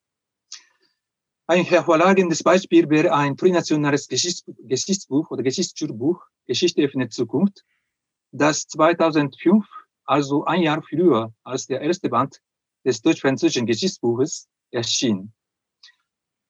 [1.47, 7.65] Ein hervorragendes Beispiel wäre ein trinationales Geschichtsbuch oder Geschichtsschulbuch, Geschichte öffnet Zukunft,
[8.33, 9.67] das 2005
[10.07, 12.41] also ein Jahr früher als der erste Band
[12.85, 15.33] des deutsch-französischen Geschichtsbuches erschien.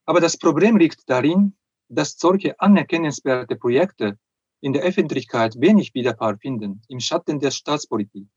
[0.07, 1.57] Aber das Problem liegt darin,
[1.89, 4.19] dass solche anerkennenswerte Projekte
[4.61, 8.29] in der Öffentlichkeit wenig Widerfall finden im Schatten der Staatspolitik.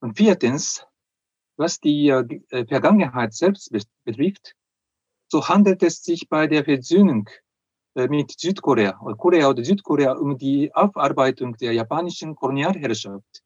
[0.00, 0.86] Und viertens,
[1.56, 3.70] was die äh, Vergangenheit selbst
[4.04, 4.54] betrifft,
[5.28, 7.28] so handelt es sich bei der Versöhnung
[7.94, 13.43] äh, mit Südkorea, Korea oder Südkorea um die Aufarbeitung der japanischen Kolonialherrschaft.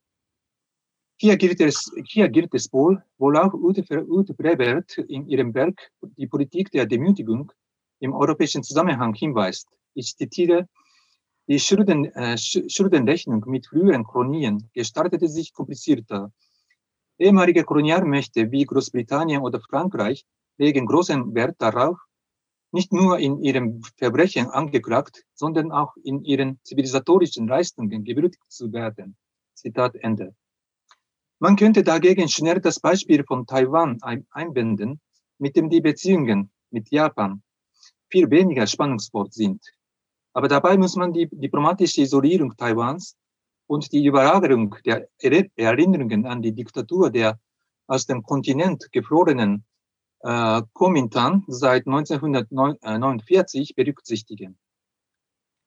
[1.21, 6.29] Hier gilt es, hier gilt es wohl, auch Ute, Ute Brevert in ihrem Werk Die
[6.29, 7.51] Politik der Demütigung
[7.99, 9.67] im europäischen Zusammenhang hinweist.
[9.95, 10.69] Ich zitiere,
[11.49, 16.31] die Schulden, äh, Schuldenrechnung mit früheren Kolonien gestaltete sich komplizierter.
[17.19, 20.25] Ehemalige Kolonialmächte wie Großbritannien oder Frankreich
[20.57, 21.99] legen großen Wert darauf,
[22.71, 29.17] nicht nur in ihrem Verbrechen angeklagt, sondern auch in ihren zivilisatorischen Leistungen gewürdigt zu werden.
[29.55, 30.37] Zitat Ende.
[31.41, 33.99] Man könnte dagegen schnell das Beispiel von Taiwan
[34.31, 35.01] einbinden,
[35.39, 37.43] mit dem die Beziehungen mit Japan
[38.11, 39.63] viel weniger spannungsvoll sind.
[40.33, 43.17] Aber dabei muss man die diplomatische Isolierung Taiwans
[43.69, 45.09] und die Überlagerung der
[45.57, 47.39] Erinnerungen an die Diktatur der
[47.87, 49.65] aus dem Kontinent gefrorenen
[50.21, 54.59] äh, Kuomintang seit 1949 berücksichtigen.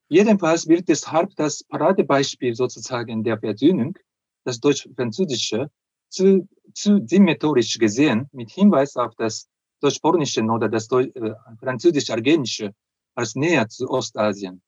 [0.09, 3.97] Jedenfalls wird deshalb das Paradebeispiel sozusagen der Versöhnung,
[4.43, 5.69] das deutsch-französische,
[6.09, 9.49] zu, zu symmetrisch gesehen mit Hinweis auf das
[9.81, 12.73] deutsch-polnische oder das äh, französisch-argenische
[13.15, 14.61] als näher zu Ostasien.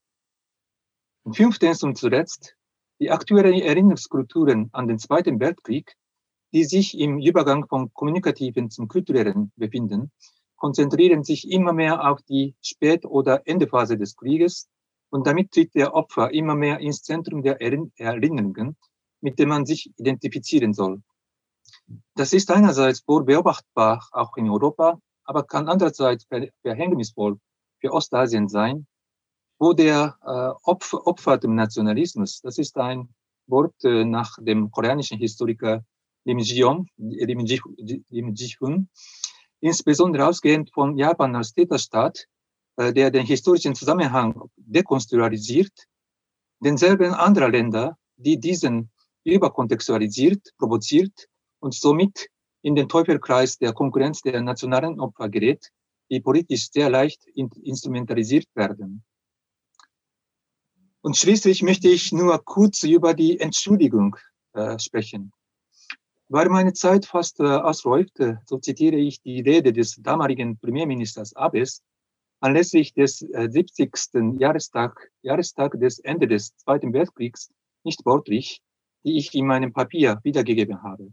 [1.23, 2.55] Und fünftens und zuletzt
[2.99, 5.95] die aktuellen Erinnerungskulturen an den Zweiten Weltkrieg,
[6.53, 10.12] die sich im Übergang vom Kommunikativen zum Kulturellen befinden,
[10.55, 14.69] konzentrieren sich immer mehr auf die Spät- oder Endephase des Krieges
[15.09, 18.77] und damit tritt der Opfer immer mehr ins Zentrum der Erinnerungen,
[19.23, 21.01] mit dem man sich identifizieren soll.
[22.15, 26.27] Das ist einerseits wohl beobachtbar, auch in Europa, aber kann andererseits
[26.62, 27.39] verhängnisvoll
[27.79, 28.86] für Ostasien sein,
[29.59, 33.13] wo der äh, Opfer, Opfer dem Nationalismus, das ist ein
[33.47, 35.86] Wort äh, nach dem koreanischen Historiker
[36.25, 37.45] Lim Ji-hun, Lim
[38.36, 38.89] Ji-hun,
[39.62, 42.27] insbesondere ausgehend von Japan als Täterstaat,
[42.75, 45.73] äh, der den historischen Zusammenhang dekonstrualisiert,
[46.59, 48.89] denselben anderer Länder, die diesen
[49.23, 51.27] überkontextualisiert, provoziert
[51.59, 52.29] und somit
[52.62, 55.69] in den Teufelkreis der Konkurrenz der nationalen Opfer gerät,
[56.09, 59.03] die politisch sehr leicht instrumentalisiert werden.
[61.01, 64.15] Und schließlich möchte ich nur kurz über die Entschuldigung
[64.53, 65.33] äh, sprechen.
[66.29, 71.83] Weil meine Zeit fast äh, ausläuft, so zitiere ich die Rede des damaligen Premierministers Abes,
[72.39, 74.39] anlässlich des äh, 70.
[74.39, 77.51] Jahrestag, Jahrestag des Ende des Zweiten Weltkriegs
[77.83, 78.62] nicht wortlich,
[79.04, 81.12] die ich in meinem Papier wiedergegeben habe.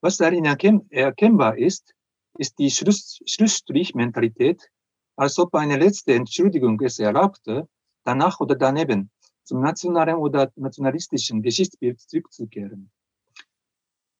[0.00, 1.94] Was darin erkennbar ist,
[2.38, 4.68] ist die Schluss, Schlussstrich-Mentalität,
[5.16, 7.68] als ob eine letzte Entschuldigung es erlaubte,
[8.04, 9.10] danach oder daneben
[9.42, 12.90] zum nationalen oder nationalistischen Geschichtsbild zurückzukehren.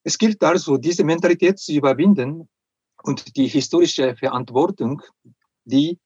[0.03, 2.49] Es gilt also, diese Mentalität zu überwinden
[3.03, 5.01] und die historische Verantwortung,
[5.65, 5.99] die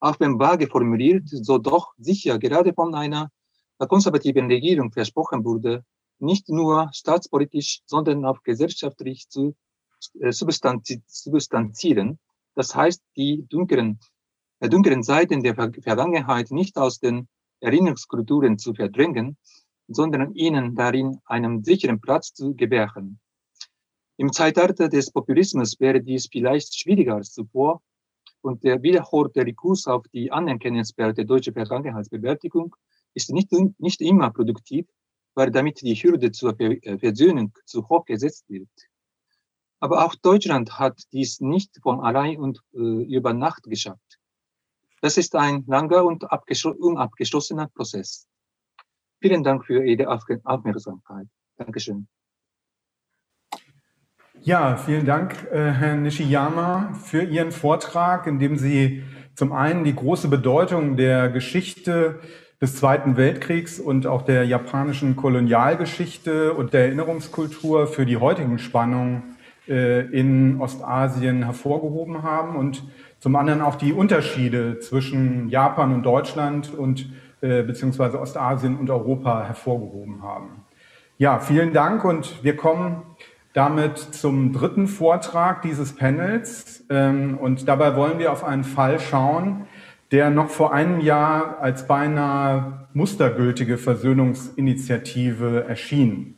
[0.00, 3.30] auch wenn vage formuliert, so doch sicher gerade von einer
[3.78, 5.84] konservativen Regierung versprochen wurde,
[6.20, 9.54] nicht nur staatspolitisch, sondern auch gesellschaftlich zu
[10.20, 12.18] äh, substanzieren.
[12.54, 14.00] Das heißt, die dunklen,
[14.60, 17.28] äh, dunklen Seiten der Vergangenheit nicht aus den
[17.60, 19.36] Erinnerungskulturen zu verdrängen,
[19.88, 23.20] sondern ihnen darin einen sicheren Platz zu gewähren.
[24.16, 27.80] Im Zeitalter des Populismus wäre dies vielleicht schwieriger als zuvor,
[28.40, 32.74] und der wiederholte Rekurs auf die anerkennenswerte deutsche Vergangenheitsbewältigung
[33.14, 34.86] ist nicht, nicht immer produktiv,
[35.38, 38.68] weil damit die Hürde zur äh, Versöhnung zu hoch gesetzt wird.
[39.78, 44.18] Aber auch Deutschland hat dies nicht von allein und äh, über Nacht geschafft.
[45.00, 46.24] Das ist ein langer und
[46.64, 48.26] unabgeschlossener Prozess.
[49.20, 51.28] Vielen Dank für Ihre Aufmerksamkeit.
[51.56, 52.08] Dankeschön.
[54.40, 59.04] Ja, vielen Dank, äh, Herr Nishiyama, für Ihren Vortrag, in dem Sie
[59.36, 62.20] zum einen die große Bedeutung der Geschichte
[62.60, 69.36] des Zweiten Weltkriegs und auch der japanischen Kolonialgeschichte und der Erinnerungskultur für die heutigen Spannungen
[69.68, 72.82] äh, in Ostasien hervorgehoben haben und
[73.20, 79.44] zum anderen auch die Unterschiede zwischen Japan und Deutschland und äh, beziehungsweise Ostasien und Europa
[79.44, 80.64] hervorgehoben haben.
[81.16, 83.02] Ja, vielen Dank und wir kommen
[83.52, 86.84] damit zum dritten Vortrag dieses Panels.
[86.90, 89.66] Ähm, und dabei wollen wir auf einen Fall schauen,
[90.12, 96.36] der noch vor einem Jahr als beinahe mustergültige Versöhnungsinitiative erschien.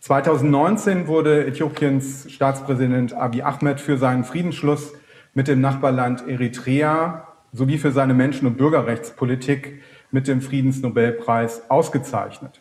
[0.00, 4.92] 2019 wurde Äthiopiens Staatspräsident Abiy Ahmed für seinen Friedensschluss
[5.34, 12.60] mit dem Nachbarland Eritrea sowie für seine Menschen- und Bürgerrechtspolitik mit dem Friedensnobelpreis ausgezeichnet.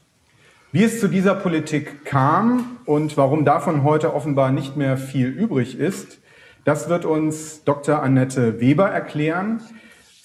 [0.72, 5.80] Wie es zu dieser Politik kam und warum davon heute offenbar nicht mehr viel übrig
[5.80, 6.20] ist,
[6.64, 8.02] das wird uns Dr.
[8.02, 9.62] Annette Weber erklären.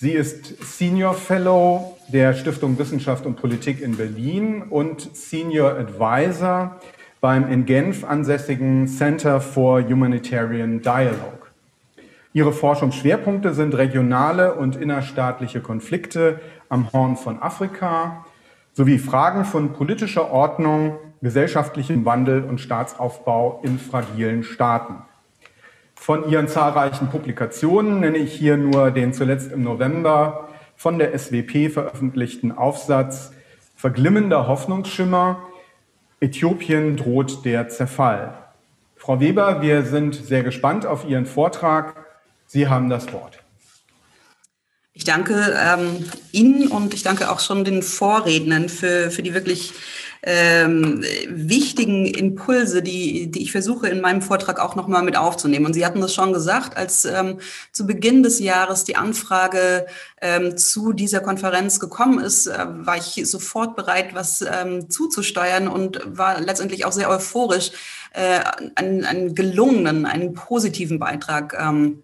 [0.02, 6.80] Sie ist Senior Fellow der Stiftung Wissenschaft und Politik in Berlin und Senior Advisor
[7.20, 11.48] beim in Genf ansässigen Center for Humanitarian Dialogue.
[12.32, 18.24] Ihre Forschungsschwerpunkte sind regionale und innerstaatliche Konflikte am Horn von Afrika,
[18.72, 25.09] sowie Fragen von politischer Ordnung, gesellschaftlichem Wandel und Staatsaufbau in fragilen Staaten.
[26.00, 31.68] Von ihren zahlreichen Publikationen nenne ich hier nur den zuletzt im November von der SWP
[31.68, 33.32] veröffentlichten Aufsatz
[33.76, 35.46] Verglimmender Hoffnungsschimmer,
[36.18, 38.32] Äthiopien droht der Zerfall.
[38.96, 42.06] Frau Weber, wir sind sehr gespannt auf Ihren Vortrag.
[42.46, 43.38] Sie haben das Wort.
[44.94, 49.74] Ich danke ähm, Ihnen und ich danke auch schon den Vorrednern für, für die wirklich
[50.22, 55.66] ähm, wichtigen Impulse, die, die ich versuche in meinem Vortrag auch nochmal mit aufzunehmen.
[55.66, 57.38] Und Sie hatten das schon gesagt, als ähm,
[57.72, 59.86] zu Beginn des Jahres die Anfrage
[60.20, 66.00] ähm, zu dieser Konferenz gekommen ist, äh, war ich sofort bereit, was ähm, zuzusteuern und
[66.04, 67.70] war letztendlich auch sehr euphorisch,
[68.12, 68.40] äh,
[68.74, 72.02] einen, einen gelungenen, einen positiven Beitrag ähm,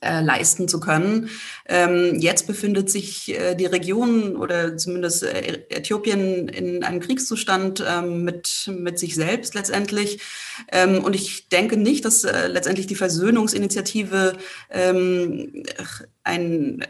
[0.00, 1.30] äh, leisten zu können.
[1.66, 8.24] Ähm, jetzt befindet sich äh, die Region oder zumindest äh, Äthiopien in einem Kriegszustand ähm,
[8.24, 10.20] mit, mit sich selbst letztendlich.
[10.70, 14.36] Ähm, und ich denke nicht, dass äh, letztendlich die Versöhnungsinitiative
[14.70, 15.64] ähm,
[16.26, 16.84] ein,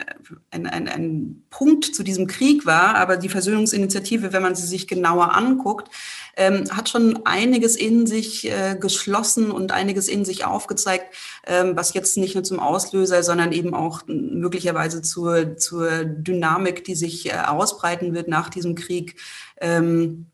[0.51, 4.89] ein, ein, ein Punkt zu diesem Krieg war, aber die Versöhnungsinitiative, wenn man sie sich
[4.89, 5.91] genauer anguckt,
[6.37, 11.15] ähm, hat schon einiges in sich äh, geschlossen und einiges in sich aufgezeigt,
[11.47, 16.95] ähm, was jetzt nicht nur zum Auslöser, sondern eben auch möglicherweise zur, zur Dynamik, die
[16.95, 19.17] sich äh, ausbreiten wird nach diesem Krieg,
[19.61, 20.27] ähm,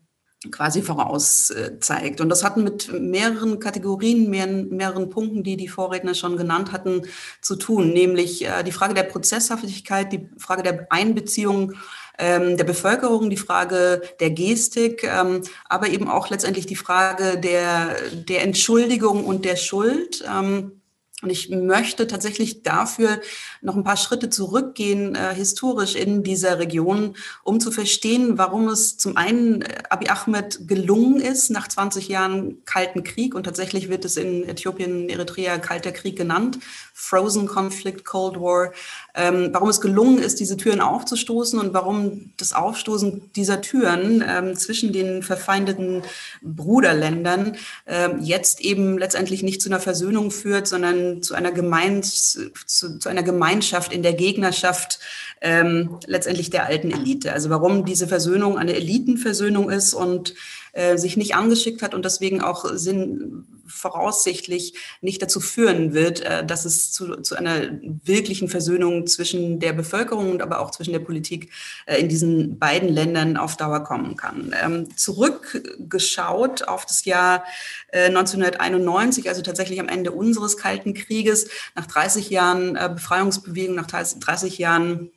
[0.51, 2.21] quasi vorauszeigt.
[2.21, 7.03] Und das hat mit mehreren Kategorien, mehreren, mehreren Punkten, die die Vorredner schon genannt hatten,
[7.41, 11.73] zu tun, nämlich äh, die Frage der Prozesshaftigkeit, die Frage der Einbeziehung
[12.19, 17.95] ähm, der Bevölkerung, die Frage der Gestik, ähm, aber eben auch letztendlich die Frage der,
[18.13, 20.23] der Entschuldigung und der Schuld.
[20.27, 20.82] Ähm,
[21.23, 23.21] und ich möchte tatsächlich dafür
[23.61, 28.97] noch ein paar Schritte zurückgehen, äh, historisch in dieser Region, um zu verstehen, warum es
[28.97, 34.05] zum einen äh, Abiy Ahmed gelungen ist, nach 20 Jahren Kalten Krieg, und tatsächlich wird
[34.05, 36.59] es in Äthiopien, Eritrea Kalter Krieg genannt,
[36.93, 38.73] Frozen Conflict, Cold War,
[39.15, 44.55] ähm, warum es gelungen ist, diese Türen aufzustoßen und warum das Aufstoßen dieser Türen ähm,
[44.55, 46.01] zwischen den verfeindeten
[46.41, 52.97] Bruderländern ähm, jetzt eben letztendlich nicht zu einer Versöhnung führt, sondern zu einer, Gemeins, zu,
[52.97, 54.99] zu einer Gemeinschaft in der Gegnerschaft
[55.41, 57.33] ähm, letztendlich der alten Elite.
[57.33, 60.33] Also warum diese Versöhnung eine Elitenversöhnung ist und
[60.73, 66.43] äh, sich nicht angeschickt hat und deswegen auch Sinn voraussichtlich nicht dazu führen wird, äh,
[66.43, 67.69] dass es zu, zu einer
[68.03, 71.51] wirklichen Versöhnung zwischen der Bevölkerung und aber auch zwischen der Politik
[71.85, 74.55] äh, in diesen beiden Ländern auf Dauer kommen kann.
[74.63, 77.43] Ähm, zurückgeschaut auf das Jahr
[77.91, 85.11] 1991, also tatsächlich am Ende unseres Kalten Krieges, nach 30 Jahren Befreiungsbewegung, nach 30 Jahren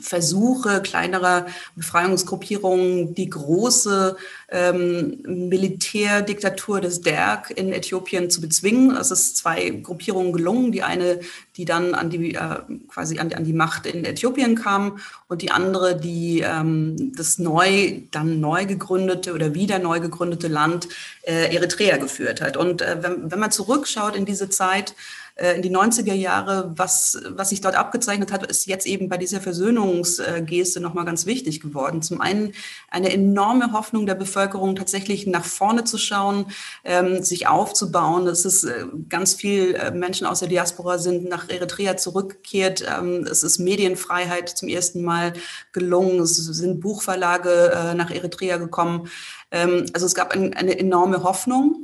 [0.00, 4.16] Versuche kleinerer Befreiungsgruppierungen, die große
[4.48, 8.96] ähm, Militärdiktatur des Derg in Äthiopien zu bezwingen.
[8.96, 10.72] Es ist zwei Gruppierungen gelungen.
[10.72, 11.20] Die eine,
[11.56, 15.50] die dann an die, äh, quasi an, an, die Macht in Äthiopien kam und die
[15.50, 20.88] andere, die ähm, das neu, dann neu gegründete oder wieder neu gegründete Land
[21.22, 22.56] äh, Eritrea geführt hat.
[22.56, 24.94] Und äh, wenn, wenn man zurückschaut in diese Zeit,
[25.36, 29.16] äh, in die 90er Jahre, was, was sich dort abgezeichnet hat, ist jetzt eben bei
[29.16, 32.02] dieser Versöhnungsgeste nochmal ganz wichtig geworden.
[32.02, 32.52] Zum einen
[32.90, 36.46] eine enorme Hoffnung der Bevölkerung, tatsächlich nach vorne zu schauen,
[36.84, 38.26] ähm, sich aufzubauen.
[38.26, 42.84] Es ist äh, ganz viel äh, Menschen aus der Diaspora sind nach Eritrea zurückgekehrt.
[42.86, 45.32] Ähm, es ist Medienfreiheit zum ersten Mal
[45.72, 46.20] gelungen.
[46.20, 49.08] Es sind Buchverlage äh, nach Eritrea gekommen.
[49.50, 51.81] Ähm, also es gab ein, eine enorme Hoffnung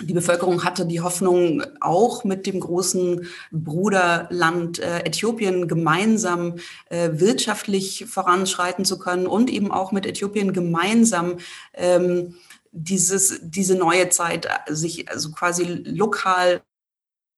[0.00, 6.56] die Bevölkerung hatte die Hoffnung, auch mit dem großen Bruderland äh, Äthiopien gemeinsam
[6.90, 11.38] äh, wirtschaftlich voranschreiten zu können und eben auch mit Äthiopien gemeinsam
[11.74, 12.34] ähm,
[12.72, 16.62] dieses, diese neue Zeit äh, sich also quasi lokal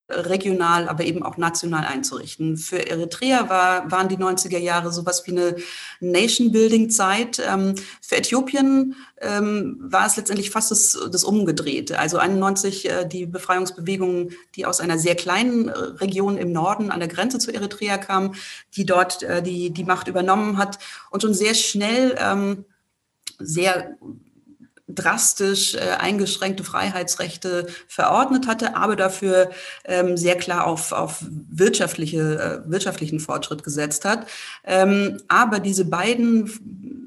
[0.09, 2.57] regional, aber eben auch national einzurichten.
[2.57, 5.57] Für Eritrea war, waren die 90er Jahre sowas wie eine
[6.01, 7.43] Nation-Building-Zeit.
[7.45, 11.99] Ähm, für Äthiopien ähm, war es letztendlich fast das, das Umgedrehte.
[11.99, 17.01] Also 91 äh, die Befreiungsbewegung, die aus einer sehr kleinen äh, Region im Norden an
[17.01, 18.35] der Grenze zu Eritrea kam,
[18.77, 20.79] die dort äh, die, die Macht übernommen hat
[21.11, 22.65] und schon sehr schnell ähm,
[23.39, 23.97] sehr
[24.89, 29.51] drastisch äh, eingeschränkte Freiheitsrechte verordnet hatte, aber dafür
[29.85, 34.27] ähm, sehr klar auf, auf wirtschaftliche, äh, wirtschaftlichen Fortschritt gesetzt hat.
[34.65, 37.06] Ähm, aber diese beiden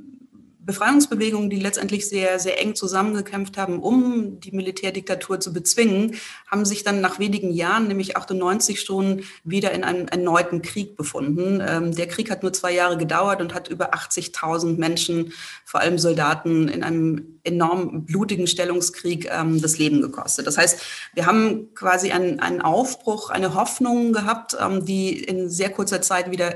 [0.70, 6.16] Befreiungsbewegungen, die letztendlich sehr, sehr eng zusammengekämpft haben, um die Militärdiktatur zu bezwingen,
[6.46, 11.60] haben sich dann nach wenigen Jahren, nämlich 98 schon, wieder in einem erneuten Krieg befunden.
[11.68, 15.34] Ähm, der Krieg hat nur zwei Jahre gedauert und hat über 80.000 Menschen,
[15.66, 20.46] vor allem Soldaten, in einem enorm blutigen Stellungskrieg ähm, das Leben gekostet.
[20.46, 20.82] Das heißt,
[21.16, 26.54] wir haben quasi einen, Aufbruch, eine Hoffnung gehabt, ähm, die in sehr kurzer Zeit wieder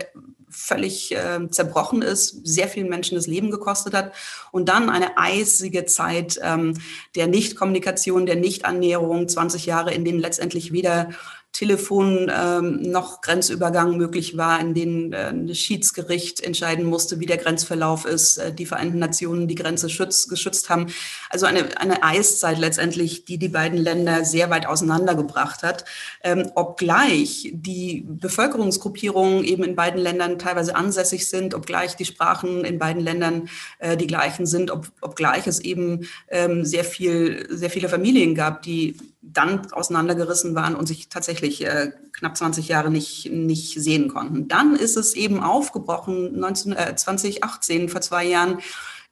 [0.53, 4.13] völlig äh, zerbrochen ist, sehr vielen Menschen das Leben gekostet hat
[4.51, 6.75] und dann eine eisige Zeit ähm,
[7.15, 11.09] der Nichtkommunikation, der Nichtannäherung, 20 Jahre, in denen letztendlich weder
[11.53, 17.37] Telefon ähm, noch Grenzübergang möglich war, in denen äh, ein Schiedsgericht entscheiden musste, wie der
[17.37, 20.87] Grenzverlauf ist, äh, die Vereinten Nationen die Grenze schütz, geschützt haben.
[21.29, 25.85] Also eine, eine Eiszeit letztendlich, die die beiden Länder sehr weit auseinandergebracht hat,
[26.23, 32.79] ähm, obgleich die Bevölkerungsgruppierungen eben in beiden Ländern teilweise ansässig sind, obgleich die Sprachen in
[32.79, 33.47] beiden Ländern
[33.77, 38.63] äh, die gleichen sind, ob, obgleich es eben ähm, sehr viel, sehr viele Familien gab,
[38.63, 44.47] die dann auseinandergerissen waren und sich tatsächlich äh, knapp 20 Jahre nicht, nicht sehen konnten.
[44.47, 48.59] Dann ist es eben aufgebrochen, 19, äh, 2018, vor zwei Jahren,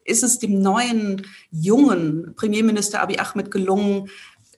[0.04, 4.10] ist es dem neuen, jungen Premierminister Abiy Ahmed gelungen,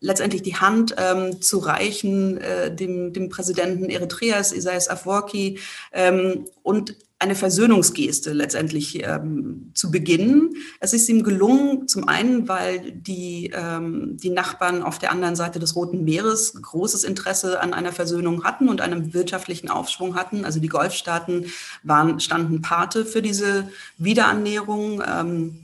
[0.04, 5.58] letztendlich die Hand ähm, zu reichen, äh, dem, dem Präsidenten Eritreas, Isaias Afwerki,
[5.92, 10.56] ähm, und eine Versöhnungsgeste letztendlich ähm, zu beginnen.
[10.80, 15.58] Es ist ihm gelungen, zum einen, weil die, ähm, die Nachbarn auf der anderen Seite
[15.58, 20.44] des Roten Meeres großes Interesse an einer Versöhnung hatten und einem wirtschaftlichen Aufschwung hatten.
[20.44, 21.46] Also die Golfstaaten
[21.82, 25.02] waren, standen Pate für diese Wiederannäherung.
[25.06, 25.63] Ähm,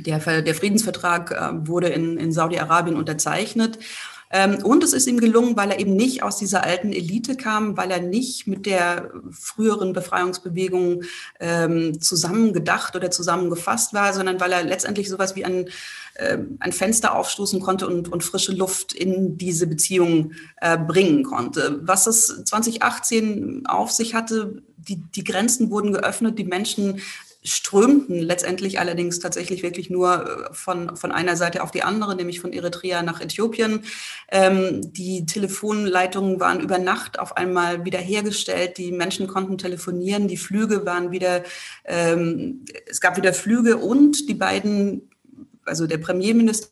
[0.00, 3.78] der, der Friedensvertrag äh, wurde in, in Saudi-Arabien unterzeichnet.
[4.30, 7.76] Ähm, und es ist ihm gelungen, weil er eben nicht aus dieser alten Elite kam,
[7.76, 11.04] weil er nicht mit der früheren Befreiungsbewegung
[11.40, 15.68] ähm, zusammengedacht oder zusammengefasst war, sondern weil er letztendlich sowas wie ein,
[16.14, 21.80] äh, ein Fenster aufstoßen konnte und, und frische Luft in diese Beziehung äh, bringen konnte.
[21.82, 27.00] Was es 2018 auf sich hatte, die, die Grenzen wurden geöffnet, die Menschen
[27.44, 32.40] strömten letztendlich allerdings tatsächlich wirklich nur äh, von, von einer Seite auf die andere, nämlich
[32.40, 33.84] von Eritrea nach Äthiopien.
[34.30, 38.78] Ähm, die Telefonleitungen waren über Nacht auf einmal wiederhergestellt.
[38.78, 40.28] Die Menschen konnten telefonieren.
[40.28, 41.44] Die Flüge waren wieder,
[41.84, 45.10] ähm, es gab wieder Flüge und die beiden,
[45.64, 46.68] also der Premierminister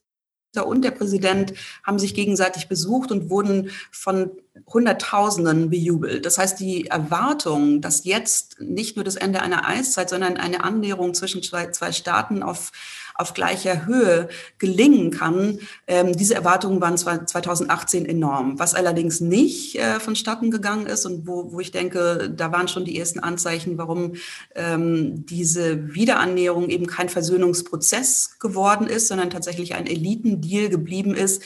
[0.55, 1.53] und der Präsident
[1.84, 4.30] haben sich gegenseitig besucht und wurden von
[4.66, 6.24] Hunderttausenden bejubelt.
[6.24, 11.12] Das heißt, die Erwartung, dass jetzt nicht nur das Ende einer Eiszeit, sondern eine Annäherung
[11.14, 12.72] zwischen zwei, zwei Staaten auf
[13.18, 15.58] auf gleicher Höhe gelingen kann.
[15.86, 18.58] Ähm, diese Erwartungen waren 2018 enorm.
[18.58, 22.84] Was allerdings nicht äh, vonstatten gegangen ist und wo, wo ich denke, da waren schon
[22.84, 24.14] die ersten Anzeichen, warum
[24.54, 31.42] ähm, diese Wiederannäherung eben kein Versöhnungsprozess geworden ist, sondern tatsächlich ein Elitendeal geblieben ist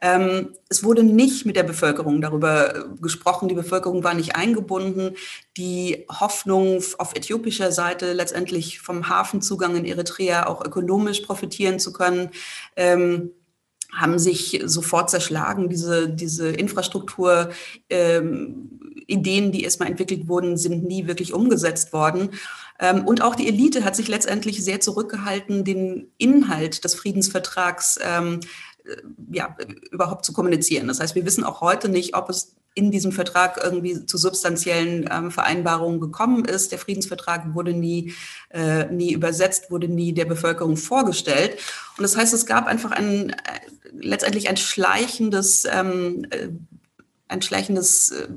[0.00, 3.48] ähm, es wurde nicht mit der Bevölkerung darüber äh, gesprochen.
[3.48, 5.16] Die Bevölkerung war nicht eingebunden.
[5.56, 12.30] Die Hoffnung auf äthiopischer Seite letztendlich vom Hafenzugang in Eritrea auch ökonomisch profitieren zu können,
[12.76, 13.32] ähm,
[13.92, 15.68] haben sich sofort zerschlagen.
[15.68, 17.50] Diese, diese Infrastruktur,
[17.90, 22.30] ähm, Ideen, die erstmal entwickelt wurden, sind nie wirklich umgesetzt worden.
[22.78, 28.40] Ähm, und auch die Elite hat sich letztendlich sehr zurückgehalten, den Inhalt des Friedensvertrags ähm,
[28.40, 28.46] äh,
[29.30, 29.56] ja,
[29.90, 30.88] überhaupt zu kommunizieren.
[30.88, 35.08] Das heißt, wir wissen auch heute nicht, ob es in diesem Vertrag irgendwie zu substanziellen
[35.10, 36.70] ähm, Vereinbarungen gekommen ist.
[36.70, 38.14] Der Friedensvertrag wurde nie,
[38.50, 41.58] äh, nie übersetzt, wurde nie der Bevölkerung vorgestellt.
[41.96, 43.34] Und das heißt, es gab einfach ein, äh,
[43.92, 46.48] letztendlich ein schleichendes, ähm, äh,
[47.28, 48.28] ein schleichendes äh,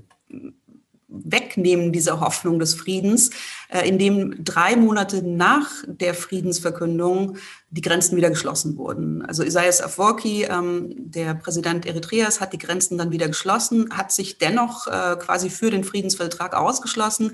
[1.13, 3.29] Wegnehmen dieser Hoffnung des Friedens,
[3.69, 7.37] äh, indem drei Monate nach der Friedensverkündung
[7.69, 9.23] die Grenzen wieder geschlossen wurden.
[9.23, 14.37] Also Isaias Afwerki, ähm, der Präsident Eritreas, hat die Grenzen dann wieder geschlossen, hat sich
[14.39, 17.33] dennoch äh, quasi für den Friedensvertrag ausgeschlossen,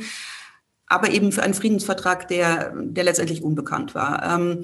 [0.88, 4.58] aber eben für einen Friedensvertrag, der, der letztendlich unbekannt war.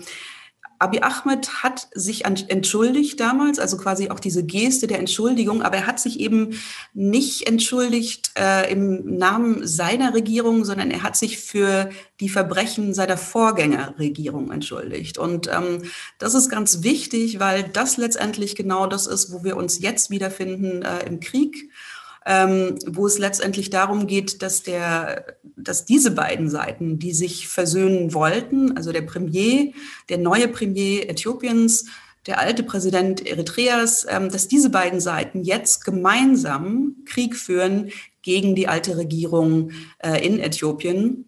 [0.80, 5.88] Abi Ahmed hat sich entschuldigt damals, also quasi auch diese Geste der Entschuldigung, aber er
[5.88, 6.60] hat sich eben
[6.94, 13.18] nicht entschuldigt äh, im Namen seiner Regierung, sondern er hat sich für die Verbrechen seiner
[13.18, 15.18] Vorgängerregierung entschuldigt.
[15.18, 15.84] Und ähm,
[16.18, 20.82] das ist ganz wichtig, weil das letztendlich genau das ist, wo wir uns jetzt wiederfinden
[20.82, 21.70] äh, im Krieg
[22.26, 28.14] ähm, wo es letztendlich darum geht, dass, der, dass diese beiden Seiten, die sich versöhnen
[28.14, 29.72] wollten, also der Premier,
[30.10, 31.86] der neue Premier Äthiopiens,
[32.26, 37.92] der alte Präsident Eritreas, ähm, dass diese beiden Seiten jetzt gemeinsam Krieg führen
[38.24, 41.26] gegen die alte Regierung äh, in Äthiopien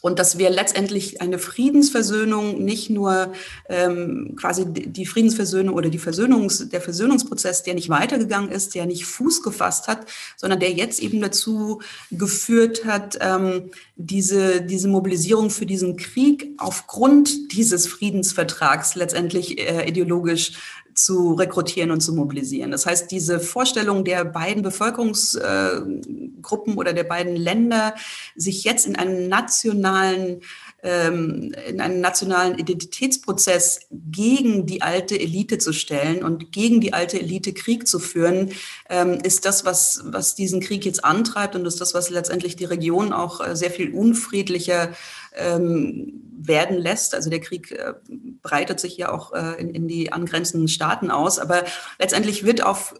[0.00, 3.32] und dass wir letztendlich eine Friedensversöhnung nicht nur
[3.68, 9.06] ähm, quasi die Friedensversöhnung oder die Versöhnungs, der Versöhnungsprozess, der nicht weitergegangen ist, der nicht
[9.06, 11.80] Fuß gefasst hat, sondern der jetzt eben dazu
[12.10, 20.52] geführt hat, ähm, diese, diese Mobilisierung für diesen Krieg aufgrund dieses Friedensvertrags letztendlich äh, ideologisch
[20.98, 22.72] zu rekrutieren und zu mobilisieren.
[22.72, 27.94] Das heißt, diese Vorstellung der beiden Bevölkerungsgruppen oder der beiden Länder,
[28.34, 30.40] sich jetzt in einem nationalen
[30.82, 37.18] ähm, in einen nationalen Identitätsprozess gegen die alte Elite zu stellen und gegen die alte
[37.18, 38.52] Elite Krieg zu führen,
[38.88, 42.64] ähm, ist das, was, was diesen Krieg jetzt antreibt und ist das, was letztendlich die
[42.64, 44.92] Region auch äh, sehr viel unfriedlicher
[45.34, 47.14] ähm, werden lässt.
[47.14, 47.94] Also der Krieg äh,
[48.42, 51.64] breitet sich ja auch äh, in, in die angrenzenden Staaten aus, aber
[51.98, 52.94] letztendlich wird auf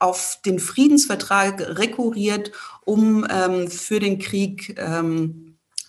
[0.00, 2.52] auf den Friedensvertrag rekurriert,
[2.84, 5.47] um ähm, für den Krieg ähm,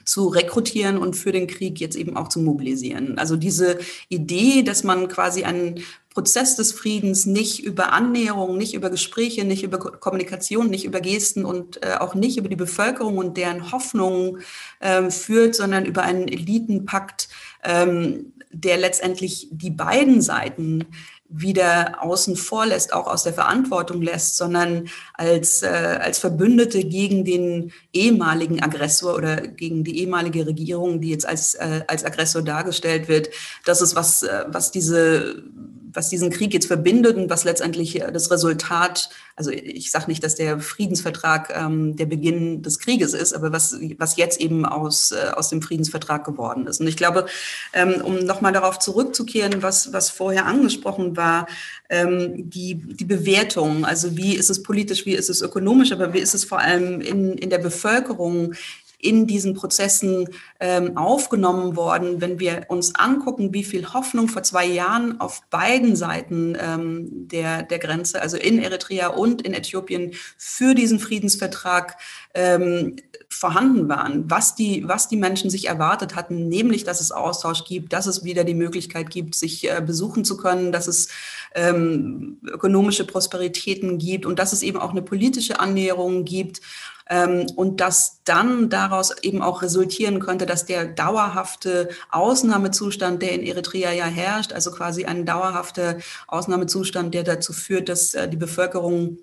[0.10, 3.20] zu rekrutieren und für den Krieg jetzt eben auch zu mobilisieren.
[3.20, 8.89] Also diese Idee, dass man quasi einen Prozess des Friedens nicht über Annäherung, nicht über
[8.89, 13.38] Gespräche, nicht über Kommunikation, nicht über Gesten und äh, auch nicht über die Bevölkerung und
[13.38, 14.39] deren Hoffnungen
[14.80, 17.30] äh, führt, sondern über einen Elitenpakt,
[17.64, 20.88] ähm, der letztendlich die beiden Seiten
[21.30, 25.68] wieder außen vor lässt, auch aus der Verantwortung lässt, sondern als, äh,
[26.02, 31.82] als Verbündete gegen den ehemaligen Aggressor oder gegen die ehemalige Regierung, die jetzt als, äh,
[31.88, 33.30] als Aggressor dargestellt wird.
[33.66, 35.44] Das ist was, äh, was diese
[35.92, 40.24] was diesen Krieg jetzt verbindet und was letztendlich äh, das Resultat, also ich sage nicht,
[40.24, 45.12] dass der Friedensvertrag ähm, der Beginn des Krieges ist, aber was, was jetzt eben aus,
[45.12, 46.80] äh, aus dem Friedensvertrag geworden ist.
[46.80, 47.26] Und ich glaube,
[47.74, 51.48] ähm, um nochmal darauf zurückzukehren, was, was vorher angesprochen war,
[51.90, 56.20] ähm, die, die Bewertung, also wie ist es politisch, wie ist es ökonomisch, aber wie
[56.20, 58.54] ist es vor allem in, in der Bevölkerung,
[59.00, 60.30] in diesen Prozessen
[60.60, 62.20] ähm, aufgenommen worden.
[62.22, 67.64] Wenn wir uns angucken, wie viel Hoffnung vor zwei Jahren auf beiden Seiten ähm, der,
[67.64, 71.97] der Grenze, also in Eritrea und in Äthiopien, für diesen Friedensvertrag
[72.34, 72.97] ähm,
[73.30, 77.93] vorhanden waren, was die, was die Menschen sich erwartet hatten, nämlich, dass es Austausch gibt,
[77.93, 81.08] dass es wieder die Möglichkeit gibt, sich äh, besuchen zu können, dass es
[81.56, 86.62] ähm, ökonomische Prosperitäten gibt und dass es eben auch eine politische Annäherung gibt
[87.10, 93.91] und dass dann daraus eben auch resultieren könnte, dass der dauerhafte Ausnahmezustand, der in Eritrea
[93.91, 95.97] ja herrscht, also quasi ein dauerhafter
[96.28, 99.18] Ausnahmezustand, der dazu führt, dass äh, die Bevölkerung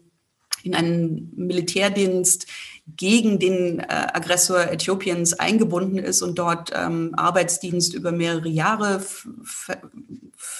[0.65, 2.47] in einen Militärdienst
[2.95, 9.03] gegen den äh, Aggressor Äthiopiens eingebunden ist und dort ähm, Arbeitsdienst über mehrere Jahre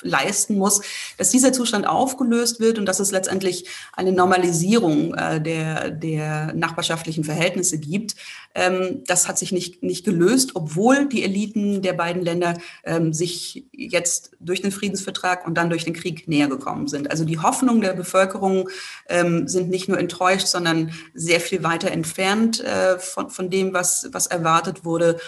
[0.03, 0.81] leisten muss,
[1.19, 7.23] dass dieser Zustand aufgelöst wird und dass es letztendlich eine Normalisierung äh, der, der nachbarschaftlichen
[7.23, 8.17] Verhältnisse gibt.
[8.55, 13.67] Ähm, das hat sich nicht, nicht gelöst, obwohl die Eliten der beiden Länder ähm, sich
[13.71, 17.11] jetzt durch den Friedensvertrag und dann durch den Krieg näher gekommen sind.
[17.11, 18.69] Also die Hoffnungen der Bevölkerung
[19.09, 24.09] ähm, sind nicht nur enttäuscht, sondern sehr viel weiter entfernt äh, von, von dem, was,
[24.13, 25.19] was erwartet wurde.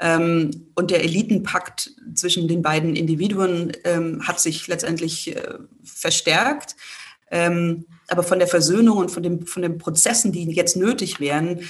[0.00, 6.76] Ähm, und der Elitenpakt zwischen den beiden Individuen ähm, hat sich letztendlich äh, verstärkt.
[7.30, 11.60] Ähm, aber von der Versöhnung und von, dem, von den Prozessen, die jetzt nötig wären,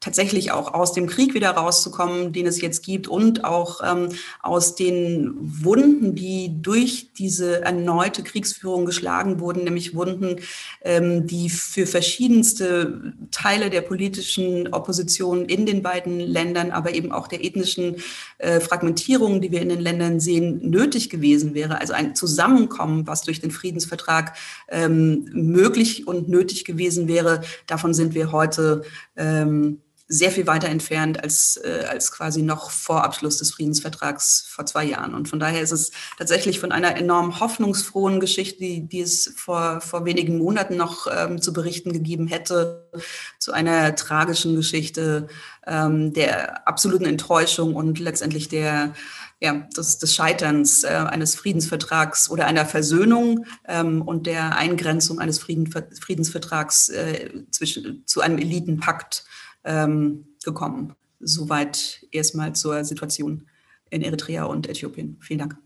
[0.00, 4.08] tatsächlich auch aus dem Krieg wieder rauszukommen, den es jetzt gibt und auch ähm,
[4.42, 10.36] aus den Wunden, die durch diese erneute Kriegsführung geschlagen wurden, nämlich Wunden,
[10.82, 17.28] ähm, die für verschiedenste Teile der politischen Opposition in den beiden Ländern, aber eben auch
[17.28, 17.96] der ethnischen
[18.38, 21.78] äh, Fragmentierung, die wir in den Ländern sehen, nötig gewesen wäre.
[21.78, 24.34] Also ein Zusammenkommen, was durch den Friedensvertrag
[24.68, 27.42] ähm, möglich und nötig gewesen wäre.
[27.66, 28.82] Davon sind wir heute
[29.14, 29.82] ähm,
[30.12, 34.84] sehr viel weiter entfernt als, äh, als quasi noch vor Abschluss des Friedensvertrags vor zwei
[34.84, 35.14] Jahren.
[35.14, 39.80] Und von daher ist es tatsächlich von einer enorm hoffnungsfrohen Geschichte, die, die es vor,
[39.80, 42.90] vor wenigen Monaten noch ähm, zu berichten gegeben hätte,
[43.38, 45.28] zu einer tragischen Geschichte
[45.64, 48.94] ähm, der absoluten Enttäuschung und letztendlich der,
[49.38, 55.38] ja, des, des Scheiterns äh, eines Friedensvertrags oder einer Versöhnung ähm, und der Eingrenzung eines
[55.38, 59.24] Frieden, Friedensvertrags äh, zwischen, zu einem Elitenpakt
[59.64, 60.94] ähm, gekommen.
[61.20, 63.46] Soweit erstmal zur Situation
[63.90, 65.18] in Eritrea und Äthiopien.
[65.20, 65.56] Vielen Dank.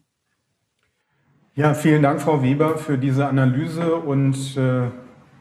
[1.55, 4.91] Ja, vielen Dank, Frau Weber, für diese Analyse und äh,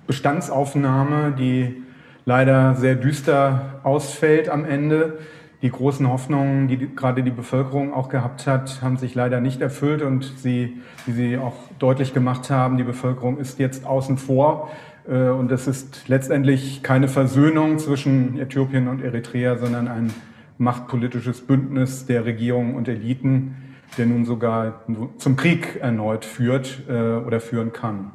[0.06, 1.82] Bestandsaufnahme, die
[2.26, 5.18] leider sehr düster ausfällt am Ende.
[5.64, 9.62] Die großen Hoffnungen, die, die gerade die Bevölkerung auch gehabt hat, haben sich leider nicht
[9.62, 14.70] erfüllt und sie, wie Sie auch deutlich gemacht haben, die Bevölkerung ist jetzt außen vor
[15.08, 20.14] und es ist letztendlich keine Versöhnung zwischen Äthiopien und Eritrea, sondern ein
[20.58, 23.56] machtpolitisches Bündnis der Regierung und Eliten,
[23.98, 24.82] der nun sogar
[25.18, 28.12] zum Krieg erneut führt äh, oder führen kann.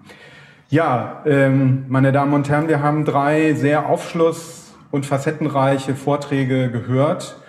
[0.71, 7.41] Ja, ähm, meine Damen und Herren, wir haben drei sehr aufschluss- und facettenreiche Vorträge gehört,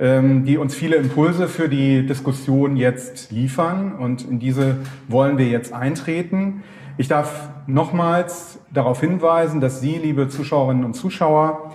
[0.00, 3.92] ähm, die uns viele Impulse für die Diskussion jetzt liefern.
[3.92, 4.76] Und in diese
[5.08, 6.64] wollen wir jetzt eintreten.
[6.96, 11.72] Ich darf nochmals darauf hinweisen, dass Sie, liebe Zuschauerinnen und Zuschauer,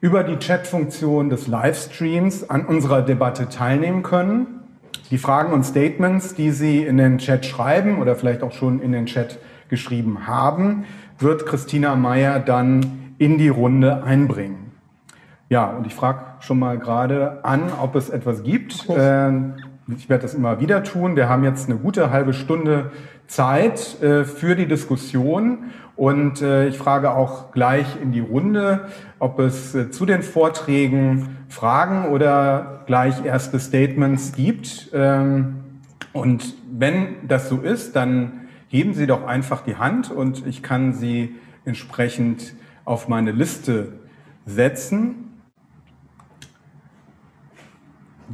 [0.00, 4.46] über die Chatfunktion des Livestreams an unserer Debatte teilnehmen können.
[5.10, 8.92] Die Fragen und Statements, die Sie in den Chat schreiben oder vielleicht auch schon in
[8.92, 9.38] den Chat
[9.68, 10.84] geschrieben haben,
[11.18, 14.72] wird Christina Meyer dann in die Runde einbringen.
[15.48, 18.86] Ja, und ich frage schon mal gerade an, ob es etwas gibt.
[18.90, 19.54] Ähm,
[19.88, 21.14] ich werde das immer wieder tun.
[21.14, 22.90] Wir haben jetzt eine gute halbe Stunde
[23.26, 29.38] Zeit äh, für die Diskussion und äh, ich frage auch gleich in die Runde, ob
[29.38, 34.90] es äh, zu den Vorträgen Fragen oder gleich erste Statements gibt.
[34.92, 35.56] Ähm,
[36.12, 40.92] und wenn das so ist, dann heben Sie doch einfach die Hand und ich kann
[40.92, 42.54] Sie entsprechend
[42.84, 43.94] auf meine Liste
[44.44, 45.40] setzen.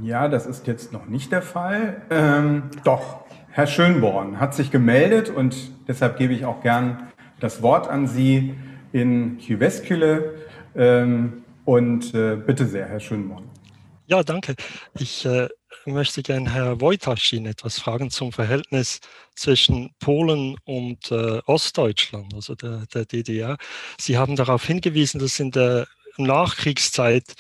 [0.03, 2.03] Ja, das ist jetzt noch nicht der Fall.
[2.11, 3.22] Ähm, doch,
[3.55, 5.55] Herr Schönborn hat sich gemeldet und
[5.87, 8.55] deshalb gebe ich auch gern das Wort an Sie
[8.93, 10.33] in Jyväskylä.
[10.75, 13.45] Ähm, und äh, bitte sehr, Herr Schönborn.
[14.07, 14.55] Ja, danke.
[14.99, 15.49] Ich äh,
[15.85, 19.01] möchte gerne Herr Wojtaschin etwas fragen zum Verhältnis
[19.37, 23.59] zwischen Polen und äh, Ostdeutschland, also der, der DDR.
[23.99, 25.87] Sie haben darauf hingewiesen, dass in der
[26.17, 27.35] Nachkriegszeit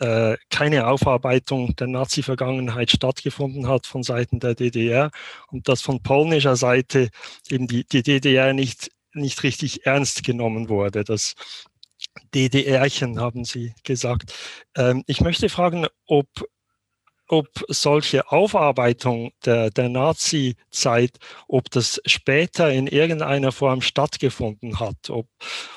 [0.00, 5.10] äh, keine Aufarbeitung der Nazi-Vergangenheit stattgefunden hat von Seiten der DDR
[5.48, 7.10] und dass von polnischer Seite
[7.48, 11.04] eben die, die DDR nicht, nicht richtig ernst genommen wurde.
[11.04, 11.34] Das
[12.34, 14.32] DDRchen haben Sie gesagt.
[14.76, 16.28] Ähm, ich möchte fragen, ob
[17.28, 21.18] ob solche Aufarbeitung der, der Nazi-Zeit,
[21.48, 25.26] ob das später in irgendeiner Form stattgefunden hat, ob,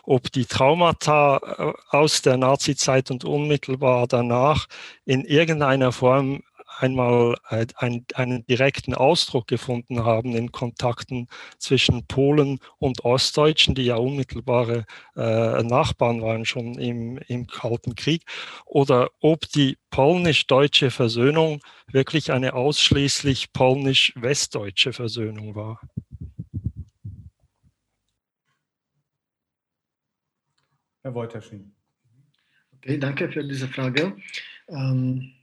[0.03, 4.67] ob die Traumata äh, aus der Nazi-Zeit und unmittelbar danach
[5.05, 6.43] in irgendeiner Form
[6.79, 13.95] einmal einen, einen direkten Ausdruck gefunden haben in Kontakten zwischen Polen und Ostdeutschen, die ja
[13.95, 18.23] unmittelbare äh, Nachbarn waren schon im, im Kalten Krieg,
[18.65, 21.61] oder ob die polnisch-deutsche Versöhnung
[21.91, 25.81] wirklich eine ausschließlich polnisch-westdeutsche Versöhnung war.
[31.03, 31.73] Herr Wolterschien.
[32.75, 34.17] Okay, danke für diese Frage.
[34.67, 35.36] Ähm,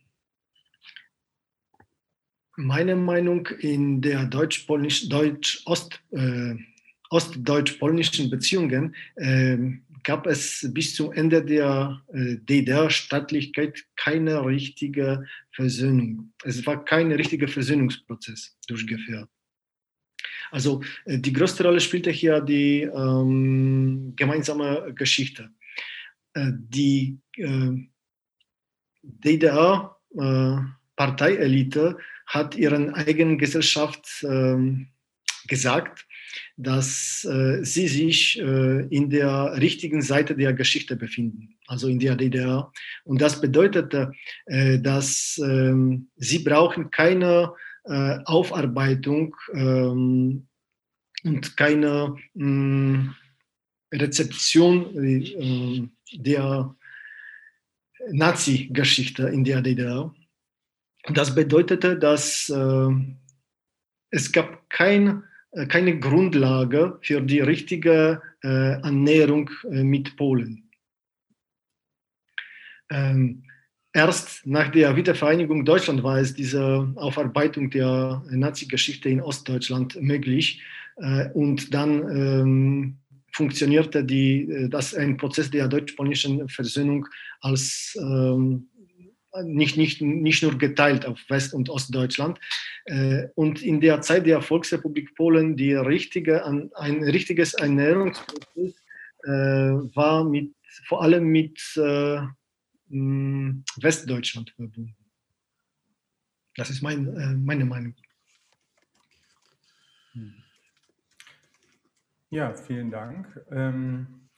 [2.57, 6.55] meine Meinung in der deutsch-polnisch, deutsch-ost, äh,
[7.11, 9.59] ostdeutsch-polnischen Beziehungen äh,
[10.03, 16.33] gab es bis zum Ende der äh, DDR-Staatlichkeit keine richtige Versöhnung.
[16.45, 19.29] Es war kein richtiger Versöhnungsprozess durchgeführt.
[20.51, 25.51] Also äh, die größte Rolle spielte hier die ähm, gemeinsame Geschichte.
[26.35, 27.71] Äh, die äh,
[29.03, 31.97] DDR-Parteielite
[32.27, 34.87] hat ihren eigenen Gesellschaft äh,
[35.47, 36.07] gesagt,
[36.57, 42.17] dass äh, sie sich äh, in der richtigen Seite der Geschichte befinden, also in der
[42.17, 42.73] DDR.
[43.05, 44.13] Und das bedeutete,
[44.47, 47.53] äh, dass ähm, sie brauchen keine
[47.87, 50.47] Aufarbeitung ähm,
[51.23, 53.15] und keine mh,
[53.93, 54.87] Rezeption
[56.15, 56.75] der
[58.11, 60.15] Nazi-Geschichte in der DDR
[61.13, 62.89] das bedeutete, dass äh,
[64.11, 68.49] es gab kein, äh, keine Grundlage für die richtige äh,
[68.83, 70.71] Annäherung äh, mit Polen.
[72.91, 73.45] Ähm,
[73.93, 80.63] erst nach der Wiedervereinigung Deutschland war es diese Aufarbeitung der Nazi-Geschichte in Ostdeutschland möglich.
[80.97, 82.97] Äh, und dann ähm,
[83.33, 87.09] funktionierte die, das ein Prozess der deutsch-polnischen Versöhnung
[87.41, 88.69] als ähm,
[89.43, 92.39] nicht, nicht, nicht nur geteilt auf West- und Ostdeutschland.
[92.85, 98.83] Äh, und in der Zeit der Volksrepublik Polen die richtige, ein richtiges Ernährungsprozess
[99.25, 100.55] äh, war mit,
[100.87, 102.21] vor allem mit äh,
[102.89, 104.95] Westdeutschland verbunden.
[106.57, 107.95] Das ist mein, meine Meinung.
[112.31, 113.41] Ja, vielen Dank.
[113.51, 114.29] Ähm,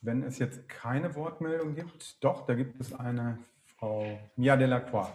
[0.00, 3.38] wenn es jetzt keine Wortmeldung gibt, doch, da gibt es eine
[3.82, 4.06] Frau
[4.36, 5.10] Mia Delacroix.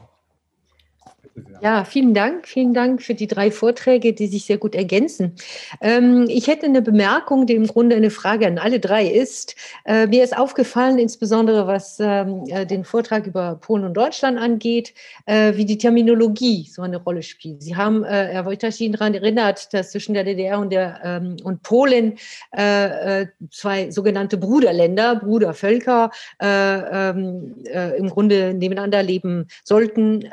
[1.61, 2.47] Ja, vielen Dank.
[2.47, 5.33] Vielen Dank für die drei Vorträge, die sich sehr gut ergänzen.
[5.81, 9.55] Ähm, ich hätte eine Bemerkung, die im Grunde eine Frage an alle drei ist.
[9.85, 14.93] Äh, mir ist aufgefallen, insbesondere was ähm, äh, den Vortrag über Polen und Deutschland angeht,
[15.25, 17.63] äh, wie die Terminologie so eine Rolle spielt.
[17.63, 21.63] Sie haben, äh, Herr Wojtaschin, daran erinnert, dass zwischen der DDR und, der, ähm, und
[21.63, 22.17] Polen
[22.55, 27.55] äh, äh, zwei sogenannte Bruderländer, Brudervölker ähm,
[27.97, 30.23] im Grunde nebeneinander leben sollten.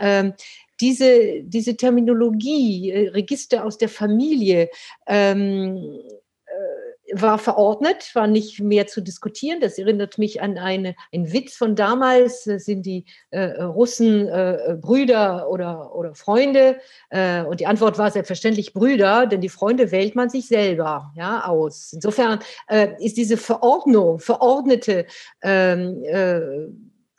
[0.80, 4.70] Diese, diese Terminologie, äh, Register aus der Familie,
[5.06, 5.98] ähm,
[6.46, 9.60] äh, war verordnet, war nicht mehr zu diskutieren.
[9.60, 12.44] Das erinnert mich an eine, einen Witz von damals.
[12.44, 16.78] Das sind die äh, Russen äh, Brüder oder, oder Freunde?
[17.10, 21.46] Äh, und die Antwort war selbstverständlich Brüder, denn die Freunde wählt man sich selber ja,
[21.46, 21.92] aus.
[21.92, 25.06] Insofern äh, ist diese Verordnung, verordnete
[25.42, 26.40] ähm, äh,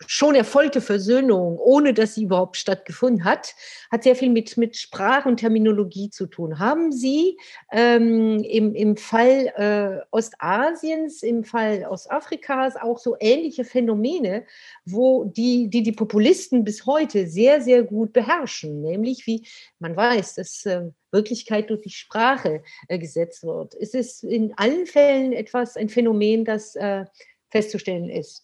[0.07, 3.55] schon erfolgte Versöhnung, ohne dass sie überhaupt stattgefunden hat,
[3.89, 6.59] hat sehr viel mit, mit Sprache und Terminologie zu tun.
[6.59, 7.37] Haben Sie
[7.71, 14.45] ähm, im, im Fall äh, Ostasiens, im Fall Ostafrikas auch so ähnliche Phänomene,
[14.85, 19.47] wo die, die die Populisten bis heute sehr, sehr gut beherrschen, nämlich wie
[19.79, 23.73] man weiß, dass äh, Wirklichkeit durch die Sprache äh, gesetzt wird.
[23.75, 27.05] Ist es in allen Fällen etwas, ein Phänomen, das äh,
[27.49, 28.43] festzustellen ist?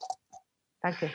[0.82, 1.12] Danke.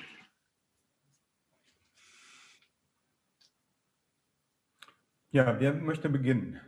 [5.37, 6.59] Ja, wer möchte beginnen?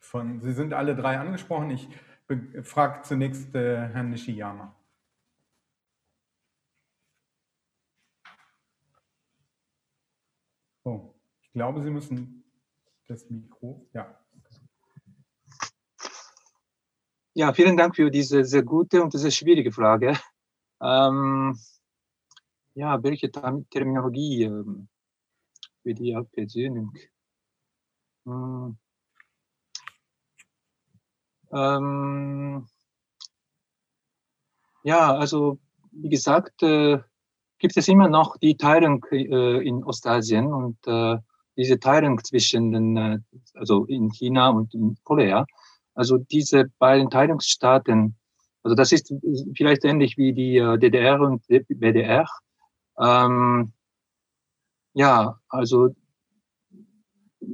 [0.00, 1.70] Von, Sie sind alle drei angesprochen.
[1.70, 1.88] Ich
[2.64, 4.74] frage zunächst äh, Herrn Nishiyama.
[10.82, 12.42] Oh, ich glaube, Sie müssen
[13.06, 13.88] das Mikro.
[13.92, 14.18] Ja.
[17.34, 20.18] Ja, vielen Dank für diese sehr gute und sehr schwierige Frage.
[20.82, 21.56] Ähm,
[22.74, 24.88] ja, welche Terminologie ähm,
[25.84, 26.92] für die Versöhnung?
[28.26, 28.76] Hm.
[31.52, 32.66] Ähm,
[34.84, 35.58] ja, also
[35.92, 36.98] wie gesagt, äh,
[37.58, 41.16] gibt es immer noch die Teilung äh, in Ostasien und äh,
[41.56, 43.18] diese Teilung zwischen den, äh,
[43.54, 45.46] also in China und in Korea.
[45.94, 48.16] Also diese beiden Teilungsstaaten,
[48.62, 49.12] also das ist
[49.56, 52.26] vielleicht ähnlich wie die äh, DDR und BDR.
[52.98, 53.72] Ähm,
[54.94, 55.94] ja, also,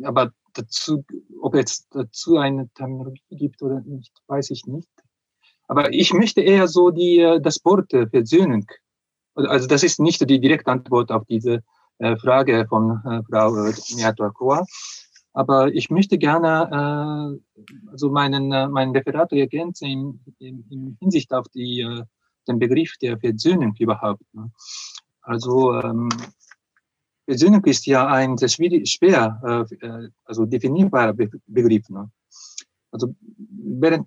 [0.05, 1.05] aber dazu,
[1.41, 4.89] ob es dazu eine Terminologie gibt oder nicht, weiß ich nicht.
[5.69, 8.67] Aber ich möchte eher so die, äh, das Wort äh, Versöhnung.
[9.35, 11.63] Also das ist nicht die direkte Antwort auf diese
[11.99, 13.01] äh, Frage von
[13.31, 13.53] Frau
[13.97, 14.67] Miatoa.
[15.33, 17.41] Aber ich möchte gerne
[17.91, 21.89] also meinen, meinen Referat ergänzen in, in, in Hinsicht auf die,
[22.47, 24.23] den Begriff der Versöhnung überhaupt.
[24.35, 24.51] Ne?
[25.23, 26.11] Also ähm,
[27.33, 31.89] Versöhnung ist ja ein sehr schwer, äh, äh also definierbarer Be Begriff.
[31.89, 32.11] Ne?
[32.91, 33.15] Also
[33.85, 34.07] während,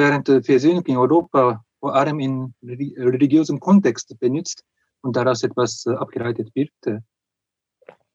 [0.00, 4.62] während Versöhnung in Europa vor allem in religiösem Kontext benutzt
[5.00, 7.00] und daraus etwas äh, abgeleitet wird, äh,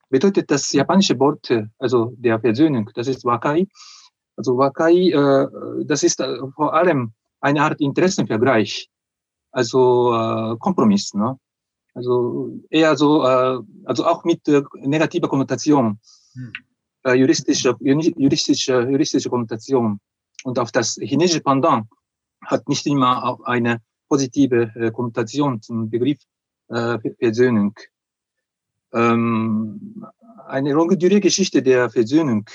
[0.09, 3.65] bedeutet das japanische Wort, also der Versöhnung, das ist Wakai.
[4.35, 6.21] Also Wakai, äh, das ist
[6.55, 8.89] vor allem eine Art Interessenvergleich,
[9.51, 11.13] also äh, Kompromiss.
[11.15, 11.37] Ne?
[11.93, 15.99] Also eher so, äh, also auch mit äh, negativer Konnotation,
[16.33, 16.53] hm.
[17.03, 19.99] äh, juristische, juristische, juristische Konnotation.
[20.43, 21.85] Und auf das chinesische Pendant
[22.45, 26.19] hat nicht immer auch eine positive äh, Konnotation zum Begriff
[26.69, 27.77] äh, Versöhnung.
[28.93, 30.05] Ähm,
[30.47, 32.49] eine longedurige Geschichte der Versöhnung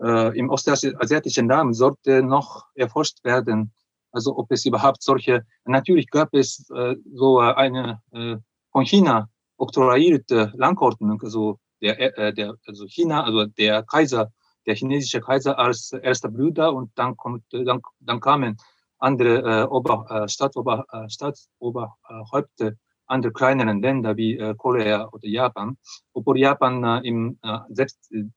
[0.00, 3.72] äh, im ostasiatischen Raum sollte noch erforscht werden.
[4.12, 8.36] Also ob es überhaupt solche, natürlich gab es äh, so eine äh,
[8.76, 14.30] von China oktroyierte Landordnung, also der, äh, der, also China, also der Kaiser,
[14.66, 18.58] der chinesische Kaiser als erster Bruder und dann kommt, dann, dann kamen
[18.98, 22.72] andere äh, Ober, äh, Staatsober, äh, Staatsoberhäupter
[23.06, 25.78] andere kleineren Länder wie äh, Korea oder Japan,
[26.12, 27.86] obwohl Japan äh, im äh,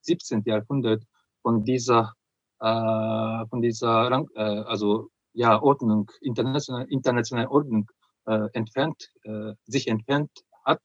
[0.04, 0.44] 17.
[0.46, 1.04] Jahrhundert
[1.42, 2.14] von dieser
[2.62, 7.90] äh, von dieser äh, also ja Ordnung international internationale Ordnung
[8.30, 10.32] äh, entfernt, äh, sich entfernt
[10.64, 10.82] hat.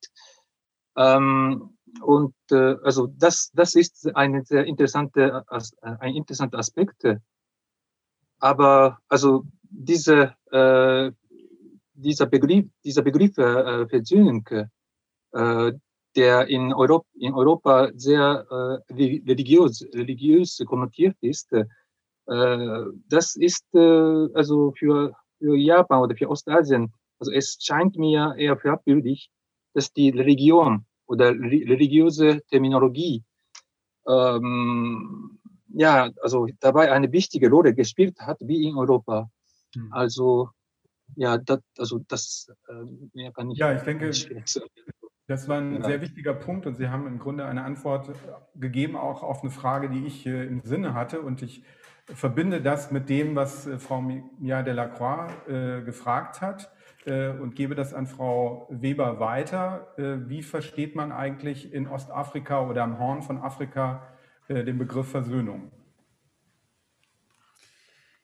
[0.96, 5.44] Ähm, und äh, also das, das ist eine sehr interessante,
[6.00, 7.06] ein interessanter Aspekt.
[8.40, 11.12] Aber also diese, äh,
[11.92, 14.46] dieser Begriff, dieser Begriff äh, Versöhnung,
[15.32, 15.72] äh,
[16.16, 21.64] der in Europa, in Europa sehr äh, religiös, religiös konnotiert ist, äh,
[23.08, 26.92] das ist äh, also für, für Japan oder für Ostasien
[27.24, 29.30] also es scheint mir eher fragwürdig,
[29.72, 33.24] dass die Religion oder religiöse Terminologie
[34.06, 39.30] ähm, ja, also dabei eine wichtige Rolle gespielt hat, wie in Europa.
[39.74, 39.92] Hm.
[39.92, 40.50] Also
[41.16, 43.58] ja, das, also das äh, mehr kann ich.
[43.58, 44.10] Ja, ich denke,
[45.26, 45.84] das war ein ja.
[45.84, 48.10] sehr wichtiger Punkt und Sie haben im Grunde eine Antwort
[48.54, 51.22] gegeben, auch auf eine Frage, die ich äh, im Sinne hatte.
[51.22, 51.62] Und ich
[52.06, 56.70] verbinde das mit dem, was äh, Frau Mia Delacroix äh, gefragt hat.
[57.06, 59.88] Äh, und gebe das an Frau Weber weiter.
[59.98, 64.08] Äh, wie versteht man eigentlich in Ostafrika oder am Horn von Afrika
[64.48, 65.70] äh, den Begriff Versöhnung?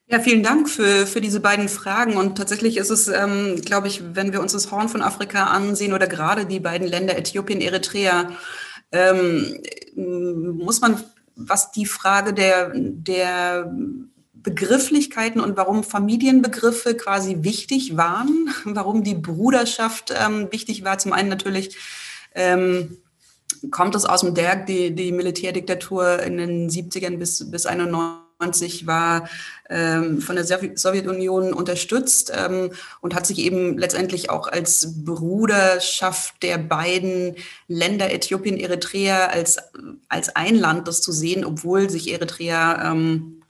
[0.07, 2.17] Ja, vielen Dank für, für diese beiden Fragen.
[2.17, 5.93] Und tatsächlich ist es, ähm, glaube ich, wenn wir uns das Horn von Afrika ansehen
[5.93, 8.31] oder gerade die beiden Länder Äthiopien, Eritrea,
[8.91, 9.57] ähm,
[9.95, 11.01] muss man,
[11.35, 13.71] was die Frage der, der
[14.43, 20.97] Begrifflichkeiten und warum Familienbegriffe quasi wichtig waren, warum die Bruderschaft ähm, wichtig war.
[20.97, 21.77] Zum einen natürlich
[22.33, 22.97] ähm,
[23.69, 29.29] kommt es aus dem Derg, die, die Militärdiktatur in den 70ern bis, bis 91 war
[29.69, 32.71] ähm, von der Sowjetunion unterstützt ähm,
[33.01, 37.35] und hat sich eben letztendlich auch als Bruderschaft der beiden
[37.67, 39.59] Länder Äthiopien, Eritrea als,
[40.09, 43.40] als ein Land das zu sehen, obwohl sich Eritrea ähm, äh,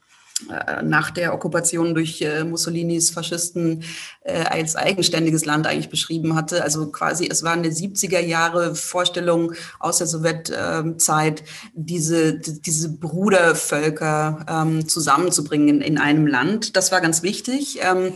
[0.82, 3.84] nach der Okkupation durch äh, Mussolinis Faschisten
[4.22, 6.62] äh, als eigenständiges Land eigentlich beschrieben hatte.
[6.62, 11.42] Also quasi, es waren die 70er Jahre Vorstellung aus der Sowjetzeit,
[11.74, 16.76] diese, diese Brudervölker ähm, zusammenzubringen in, einem Land.
[16.76, 17.78] Das war ganz wichtig.
[17.82, 18.14] Ähm,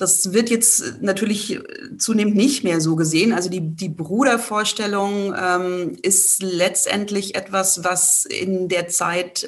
[0.00, 1.60] das wird jetzt natürlich
[1.98, 3.34] zunehmend nicht mehr so gesehen.
[3.34, 9.46] Also die, die Brudervorstellung ähm, ist letztendlich etwas, was in der Zeit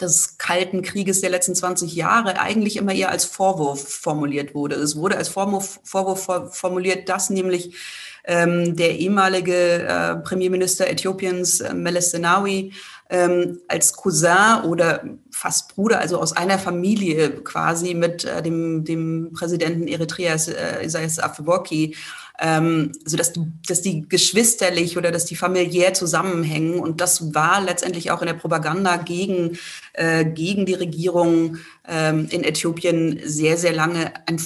[0.00, 4.76] des Kalten Krieges der letzten 20 Jahre eigentlich immer eher als Vorwurf formuliert wurde.
[4.76, 7.74] Es wurde als Vorwurf, Vorwurf formuliert, dass nämlich
[8.24, 12.72] ähm, der ehemalige äh, Premierminister Äthiopiens, äh, Meles Zenawi,
[13.10, 19.32] ähm, als Cousin oder fast Bruder, also aus einer Familie quasi mit äh, dem, dem
[19.34, 21.96] Präsidenten Eritreas, äh, Isaias Afwerki,
[22.38, 23.32] ähm, so dass
[23.66, 26.80] dass die geschwisterlich oder dass die familiär zusammenhängen.
[26.80, 29.58] Und das war letztendlich auch in der Propaganda gegen,
[29.92, 34.38] äh, gegen die Regierung ähm, in Äthiopien sehr, sehr lange ein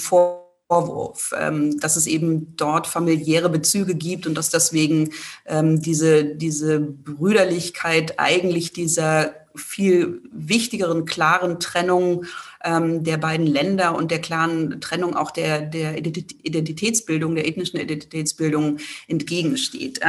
[0.67, 5.11] Vorwurf, ähm, dass es eben dort familiäre Bezüge gibt und dass deswegen
[5.45, 12.25] ähm, diese, diese Brüderlichkeit eigentlich dieser viel wichtigeren, klaren Trennung
[12.63, 18.79] ähm, der beiden Länder und der klaren Trennung auch der, der Identitätsbildung, der ethnischen Identitätsbildung
[19.07, 20.01] entgegensteht.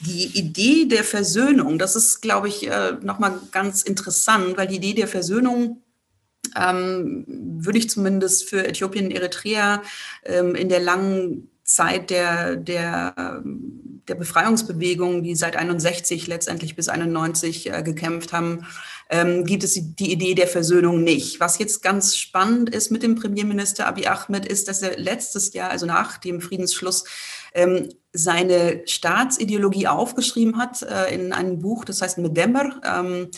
[0.00, 4.94] Die Idee der Versöhnung, das ist, glaube ich, äh, nochmal ganz interessant, weil die Idee
[4.94, 5.82] der Versöhnung
[6.56, 9.82] ähm, würde ich zumindest für Äthiopien und Eritrea
[10.24, 13.42] ähm, in der langen Zeit der, der,
[14.08, 18.66] der Befreiungsbewegung, die seit 61 letztendlich bis 91 äh, gekämpft haben,
[19.10, 21.38] ähm, gibt es die Idee der Versöhnung nicht.
[21.38, 25.70] Was jetzt ganz spannend ist mit dem Premierminister Abiy Ahmed, ist, dass er letztes Jahr,
[25.70, 27.04] also nach dem Friedensschluss,
[27.54, 32.80] ähm, seine Staatsideologie aufgeschrieben hat äh, in einem Buch, das heißt Medember.
[32.84, 33.28] Ähm,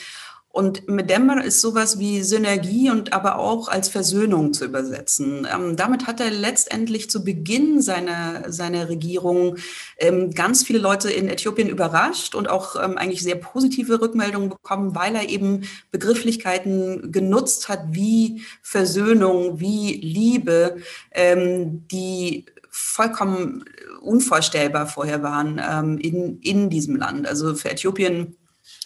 [0.54, 5.48] und Medemmer ist sowas wie Synergie und aber auch als Versöhnung zu übersetzen.
[5.52, 9.56] Ähm, damit hat er letztendlich zu Beginn seiner, seiner Regierung
[9.98, 14.94] ähm, ganz viele Leute in Äthiopien überrascht und auch ähm, eigentlich sehr positive Rückmeldungen bekommen,
[14.94, 20.76] weil er eben Begrifflichkeiten genutzt hat wie Versöhnung, wie Liebe,
[21.10, 23.64] ähm, die vollkommen
[24.02, 27.26] unvorstellbar vorher waren ähm, in, in diesem Land.
[27.26, 28.36] Also für Äthiopien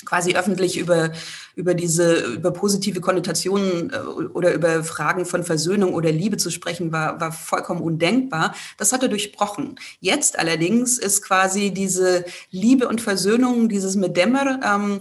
[0.05, 1.11] quasi öffentlich über,
[1.57, 6.93] über diese, über positive Konnotationen äh, oder über Fragen von Versöhnung oder Liebe zu sprechen,
[6.93, 8.55] war, war vollkommen undenkbar.
[8.77, 9.79] Das hat er durchbrochen.
[10.01, 15.01] Jetzt allerdings ist quasi diese Liebe und Versöhnung, dieses Medemmer, ähm,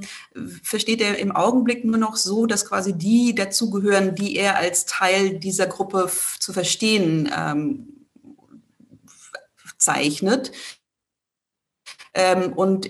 [0.63, 5.37] versteht er im Augenblick nur noch so, dass quasi die dazugehören, die er als Teil
[5.37, 7.87] dieser Gruppe zu verstehen ähm,
[9.77, 10.51] zeichnet.
[12.13, 12.89] Ähm, und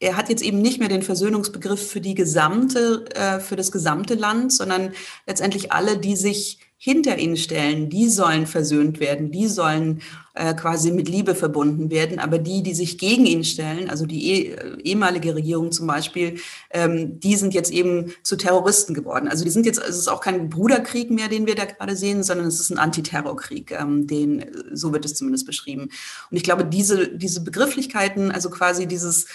[0.00, 4.14] er hat jetzt eben nicht mehr den Versöhnungsbegriff für die gesamte, äh, für das gesamte
[4.14, 4.92] Land, sondern
[5.26, 10.00] letztendlich alle, die sich hinter ihn stellen, die sollen versöhnt werden, die sollen
[10.32, 12.18] äh, quasi mit Liebe verbunden werden.
[12.18, 16.40] Aber die, die sich gegen ihn stellen, also die eh, ehemalige Regierung zum Beispiel,
[16.70, 19.28] ähm, die sind jetzt eben zu Terroristen geworden.
[19.28, 22.22] Also die sind jetzt, es ist auch kein Bruderkrieg mehr, den wir da gerade sehen,
[22.22, 25.90] sondern es ist ein Antiterrorkrieg, ähm, den, so wird es zumindest beschrieben.
[26.30, 29.26] Und ich glaube, diese, diese Begrifflichkeiten, also quasi dieses,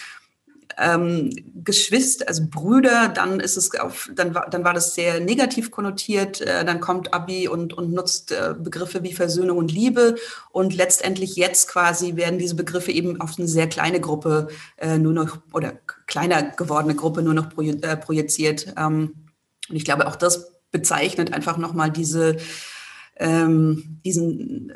[0.78, 1.30] ähm,
[1.64, 6.42] Geschwister, also Brüder, dann ist es auf, dann war, dann war das sehr negativ konnotiert.
[6.42, 10.16] Äh, dann kommt Abi und, und nutzt äh, Begriffe wie Versöhnung und Liebe.
[10.52, 14.48] Und letztendlich jetzt quasi werden diese Begriffe eben auf eine sehr kleine Gruppe
[14.78, 15.74] äh, nur noch oder
[16.08, 18.74] kleiner gewordene Gruppe nur noch äh, projiziert.
[18.78, 19.16] Ähm,
[19.70, 22.38] und ich glaube, auch das bezeichnet einfach nochmal diese
[23.18, 24.76] ähm, diesen, äh,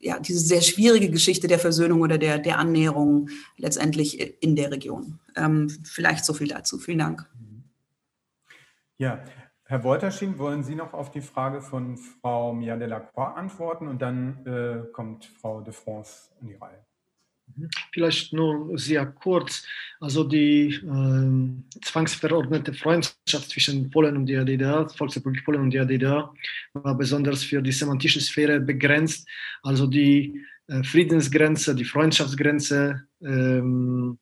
[0.00, 5.18] ja, diese sehr schwierige Geschichte der Versöhnung oder der, der Annäherung letztendlich in der Region.
[5.36, 6.78] Ähm, vielleicht so viel dazu.
[6.78, 7.28] Vielen Dank.
[8.98, 9.22] Ja,
[9.64, 14.46] Herr Wolterschien, wollen Sie noch auf die Frage von Frau Mia Delacroix antworten und dann
[14.46, 16.86] äh, kommt Frau de France in die Reihe.
[17.92, 19.64] Vielleicht nur sehr kurz.
[20.00, 26.32] Also die äh, zwangsverordnete Freundschaft zwischen Polen und der DDR, Volksrepublik Polen und der DDR,
[26.74, 29.26] war besonders für die semantische Sphäre begrenzt.
[29.62, 34.18] Also die äh, Friedensgrenze, die Freundschaftsgrenze ähm,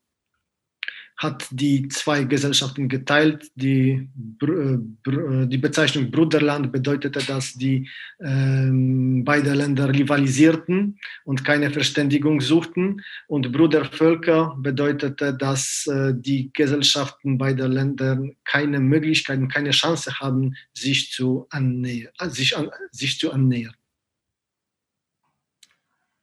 [1.16, 3.50] hat die zwei Gesellschaften geteilt.
[3.54, 4.08] Die,
[4.42, 7.88] äh, äh, die Bezeichnung Bruderland bedeutete, dass die
[8.20, 13.02] ähm, beide Länder rivalisierten und keine Verständigung suchten.
[13.28, 21.12] Und Brudervölker bedeutete, dass äh, die Gesellschaften beider Länder keine Möglichkeiten, keine Chance haben, sich
[21.12, 22.12] zu annähern.
[22.30, 23.74] Sich, an, sich zu annähern.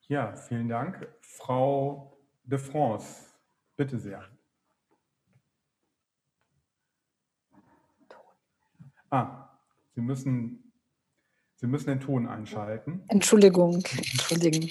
[0.07, 1.07] Ja, vielen Dank.
[1.21, 3.27] Frau de France,
[3.77, 4.30] bitte sehr.
[9.11, 9.49] Ah,
[9.93, 10.71] Sie müssen
[11.61, 13.03] Sie müssen den Ton einschalten.
[13.07, 13.83] Entschuldigung,
[14.13, 14.69] Entschuldigung.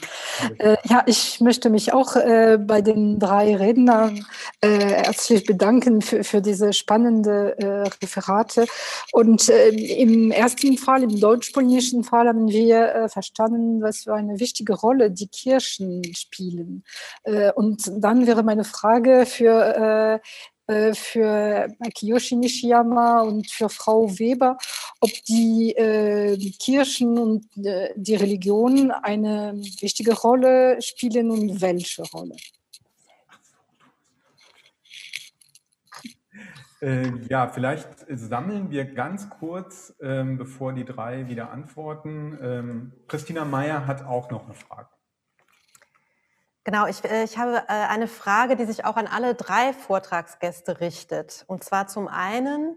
[0.58, 4.26] Äh, ja, ich möchte mich auch äh, bei den drei Rednern
[4.60, 8.66] äh, herzlich bedanken für, für diese spannende äh, Referate.
[9.12, 14.40] Und äh, im ersten Fall, im deutsch-polnischen Fall, haben wir äh, verstanden, was für eine
[14.40, 16.82] wichtige Rolle die Kirchen spielen.
[17.54, 20.20] und dann wäre meine Frage für
[20.94, 24.56] für Kiyoshi Nishiyama und für Frau Weber,
[25.00, 32.36] ob die äh, Kirchen und äh, die Religion eine wichtige Rolle spielen und welche Rolle.
[36.80, 42.38] Äh, ja, vielleicht sammeln wir ganz kurz, ähm, bevor die drei wieder antworten.
[42.40, 44.88] Ähm, Christina Meyer hat auch noch eine Frage.
[46.64, 50.80] Genau, ich, äh, ich habe äh, eine Frage, die sich auch an alle drei Vortragsgäste
[50.80, 51.44] richtet.
[51.46, 52.76] Und zwar zum einen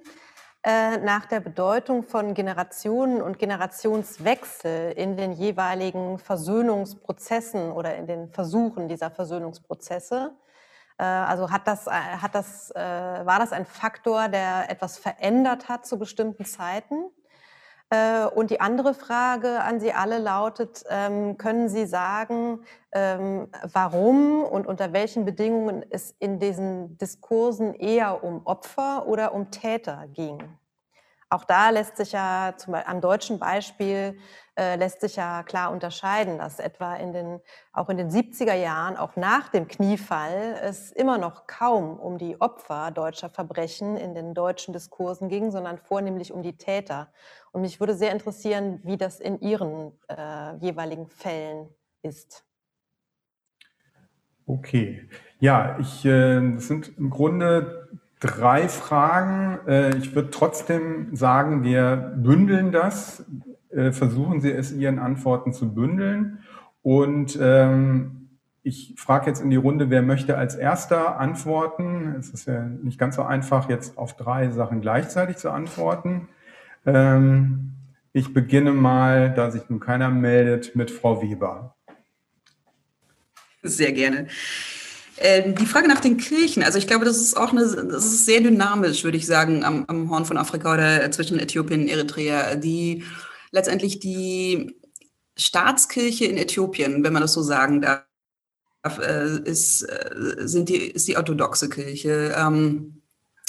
[0.64, 8.30] äh, nach der Bedeutung von Generationen und Generationswechsel in den jeweiligen Versöhnungsprozessen oder in den
[8.30, 10.34] Versuchen dieser Versöhnungsprozesse.
[10.96, 16.46] Also hat das, hat das, war das ein Faktor, der etwas verändert hat zu bestimmten
[16.46, 17.10] Zeiten?
[17.94, 24.44] Äh, und die andere Frage an Sie alle lautet, ähm, können Sie sagen, ähm, warum
[24.44, 30.40] und unter welchen Bedingungen es in diesen Diskursen eher um Opfer oder um Täter ging?
[31.30, 34.18] Auch da lässt sich ja zum Beispiel am deutschen Beispiel
[34.56, 37.42] äh, lässt sich ja klar unterscheiden, dass etwa in den,
[37.72, 42.40] auch in den 70er Jahren, auch nach dem Kniefall, es immer noch kaum um die
[42.40, 47.12] Opfer deutscher Verbrechen in den deutschen Diskursen ging, sondern vornehmlich um die Täter.
[47.54, 51.70] Und mich würde sehr interessieren, wie das in Ihren äh, jeweiligen Fällen
[52.02, 52.44] ist.
[54.48, 55.08] Okay,
[55.40, 57.88] ja, ich, äh, das sind im Grunde
[58.20, 59.60] drei Fragen.
[59.68, 63.24] Äh, ich würde trotzdem sagen, wir bündeln das,
[63.70, 66.40] äh, versuchen Sie es Ihren Antworten zu bündeln.
[66.82, 72.16] Und ähm, ich frage jetzt in die Runde, wer möchte als erster antworten?
[72.18, 76.30] Es ist ja nicht ganz so einfach, jetzt auf drei Sachen gleichzeitig zu antworten.
[76.86, 77.74] Ähm,
[78.14, 81.76] ich beginne mal, da sich nun keiner meldet, mit Frau Weber.
[83.64, 84.28] Sehr gerne.
[85.18, 88.26] Ähm, die Frage nach den Kirchen, also ich glaube, das ist auch eine, das ist
[88.26, 92.56] sehr dynamisch, würde ich sagen, am, am Horn von Afrika oder zwischen Äthiopien und Eritrea.
[92.56, 93.04] Die
[93.52, 94.76] letztendlich die
[95.38, 98.04] Staatskirche in Äthiopien, wenn man das so sagen darf,
[99.00, 102.36] äh, ist, äh, sind die, ist die orthodoxe Kirche.
[102.38, 103.02] Ähm,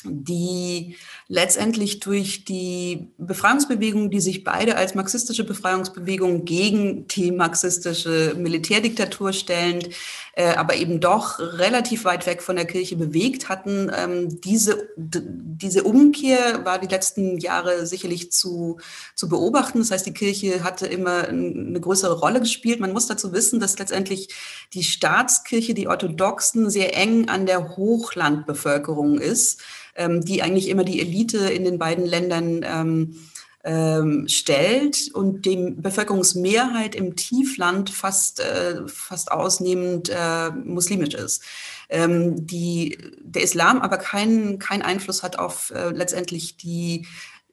[0.05, 0.97] die
[1.29, 9.89] letztendlich durch die Befreiungsbewegung, die sich beide als marxistische Befreiungsbewegung gegen die marxistische Militärdiktatur stellend,
[10.35, 15.85] äh, aber eben doch relativ weit weg von der Kirche bewegt hatten, ähm, diese, diese
[15.85, 18.79] Umkehr war die letzten Jahre sicherlich zu,
[19.15, 19.79] zu beobachten.
[19.79, 22.81] Das heißt, die Kirche hatte immer eine größere Rolle gespielt.
[22.81, 24.29] Man muss dazu wissen, dass letztendlich
[24.75, 29.63] die Staatskirche, die Orthodoxen, sehr eng an der Hochlandbevölkerung ist
[29.97, 33.17] ähm, die eigentlich immer die Elite in den beiden Ländern ähm,
[33.65, 41.43] ähm, stellt und die Bevölkerungsmehrheit im Tiefland fast, äh, fast ausnehmend äh, muslimisch ist.
[41.89, 47.07] Ähm, die, der Islam aber keinen kein Einfluss hat auf äh, letztendlich die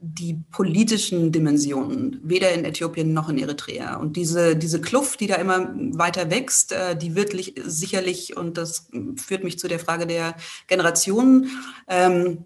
[0.04, 3.98] die politischen Dimensionen, weder in Äthiopien noch in Eritrea.
[3.98, 8.90] Und diese, diese Kluft, die da immer weiter wächst, äh, die wird sicherlich, und das
[9.18, 11.52] führt mich zu der Frage der Generationen,
[11.88, 12.46] ähm,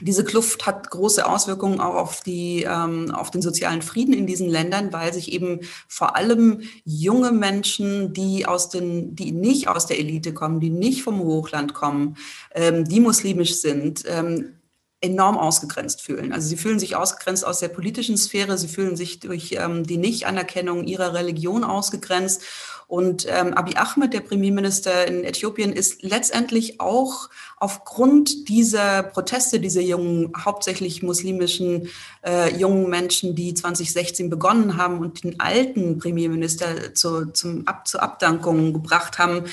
[0.00, 4.48] diese Kluft hat große Auswirkungen auch auf, die, ähm, auf den sozialen Frieden in diesen
[4.48, 9.98] Ländern, weil sich eben vor allem junge Menschen, die, aus den, die nicht aus der
[9.98, 12.16] Elite kommen, die nicht vom Hochland kommen,
[12.54, 14.59] ähm, die muslimisch sind, ähm,
[15.00, 16.32] enorm ausgegrenzt fühlen.
[16.32, 19.96] Also sie fühlen sich ausgegrenzt aus der politischen Sphäre, sie fühlen sich durch ähm, die
[19.96, 22.42] Nichtanerkennung ihrer Religion ausgegrenzt.
[22.86, 29.80] Und ähm, Abiy Ahmed, der Premierminister in Äthiopien, ist letztendlich auch aufgrund dieser Proteste dieser
[29.80, 31.88] jungen, hauptsächlich muslimischen
[32.26, 38.02] äh, jungen Menschen, die 2016 begonnen haben und den alten Premierminister zu, zum Ab, zur
[38.02, 39.44] Abdankung gebracht haben,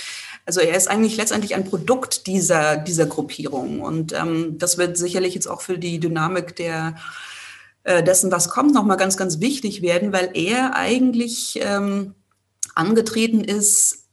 [0.48, 3.82] also er ist eigentlich letztendlich ein Produkt dieser, dieser Gruppierung.
[3.82, 6.96] Und ähm, das wird sicherlich jetzt auch für die Dynamik der
[7.84, 12.16] äh, dessen, was kommt, nochmal ganz, ganz wichtig werden, weil er eigentlich ähm,
[12.76, 14.07] angetreten ist,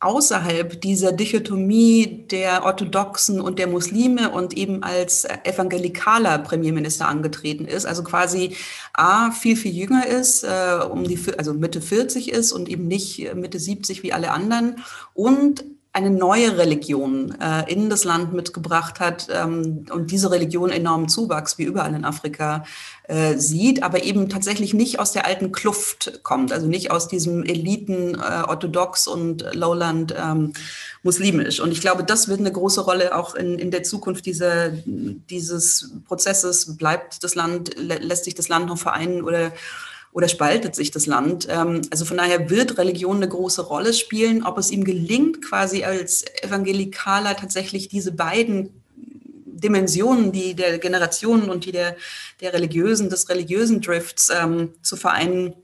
[0.00, 7.84] außerhalb dieser Dichotomie der Orthodoxen und der Muslime und eben als evangelikaler Premierminister angetreten ist,
[7.84, 8.56] also quasi
[8.92, 13.34] A, viel, viel jünger ist, äh, um die, also Mitte 40 ist und eben nicht
[13.34, 14.76] Mitte 70 wie alle anderen
[15.14, 21.08] und eine neue Religion äh, in das Land mitgebracht hat ähm, und diese Religion enormen
[21.08, 22.64] Zuwachs wie überall in Afrika
[23.04, 27.42] äh, sieht, aber eben tatsächlich nicht aus der alten Kluft kommt, also nicht aus diesem
[27.42, 30.52] Eliten äh, orthodox und Lowland ähm,
[31.02, 31.58] muslimisch.
[31.60, 35.90] Und ich glaube, das wird eine große Rolle auch in, in der Zukunft dieser, dieses
[36.06, 36.76] Prozesses.
[36.76, 39.52] Bleibt das Land, lä lässt sich das Land noch vereinen oder
[40.12, 41.46] oder spaltet sich das Land.
[41.50, 44.44] Ähm, also von daher wird Religion eine große Rolle spielen.
[44.44, 48.82] Ob es ihm gelingt, quasi als Evangelikaler tatsächlich diese beiden
[49.58, 51.96] Dimensionen, die der Generationen und die der,
[52.40, 55.54] der religiösen, des religiösen Drifts ähm, zu vereinen,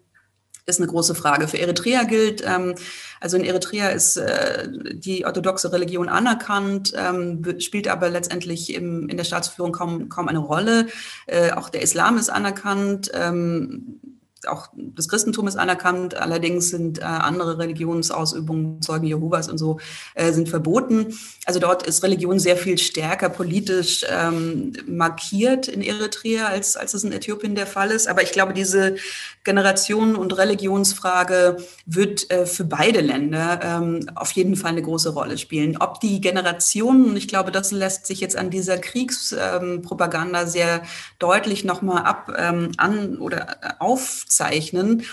[0.66, 1.46] ist eine große Frage.
[1.46, 2.74] Für Eritrea gilt, ähm,
[3.20, 9.16] also in Eritrea ist äh, die orthodoxe Religion anerkannt, ähm, spielt aber letztendlich im, in
[9.16, 10.86] der Staatsführung kaum, kaum eine Rolle.
[11.26, 13.10] Äh, auch der Islam ist anerkannt.
[13.14, 14.00] Ähm,
[14.48, 19.78] auch das Christentum ist anerkannt, allerdings sind äh, andere Religionsausübungen, Zeugen Jehovas und so,
[20.14, 21.18] äh, sind verboten.
[21.46, 27.04] Also dort ist Religion sehr viel stärker politisch ähm, markiert in Eritrea, als, als es
[27.04, 28.08] in Äthiopien der Fall ist.
[28.08, 28.96] Aber ich glaube, diese
[29.44, 35.36] Generationen- und Religionsfrage wird äh, für beide Länder ähm, auf jeden Fall eine große Rolle
[35.36, 35.76] spielen.
[35.78, 40.82] Ob die Generationen, ich glaube, das lässt sich jetzt an dieser Kriegspropaganda sehr
[41.18, 45.04] deutlich nochmal ab ähm, an oder äh, aufzeichnen.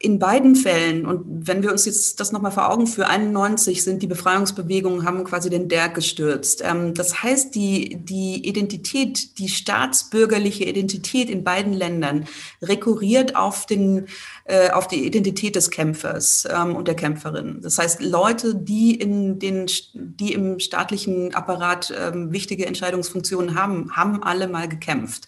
[0.00, 4.00] In beiden Fällen, und wenn wir uns jetzt das nochmal vor Augen führen, 91 sind
[4.00, 6.62] die Befreiungsbewegungen, haben quasi den Derg gestürzt.
[6.64, 12.28] Ähm, das heißt, die, die Identität, die staatsbürgerliche Identität in beiden Ländern
[12.62, 14.06] rekurriert auf, den,
[14.44, 17.60] äh, auf die Identität des Kämpfers ähm, und der Kämpferin.
[17.60, 24.22] Das heißt, Leute, die, in den, die im staatlichen Apparat ähm, wichtige Entscheidungsfunktionen haben, haben
[24.22, 25.26] alle mal gekämpft.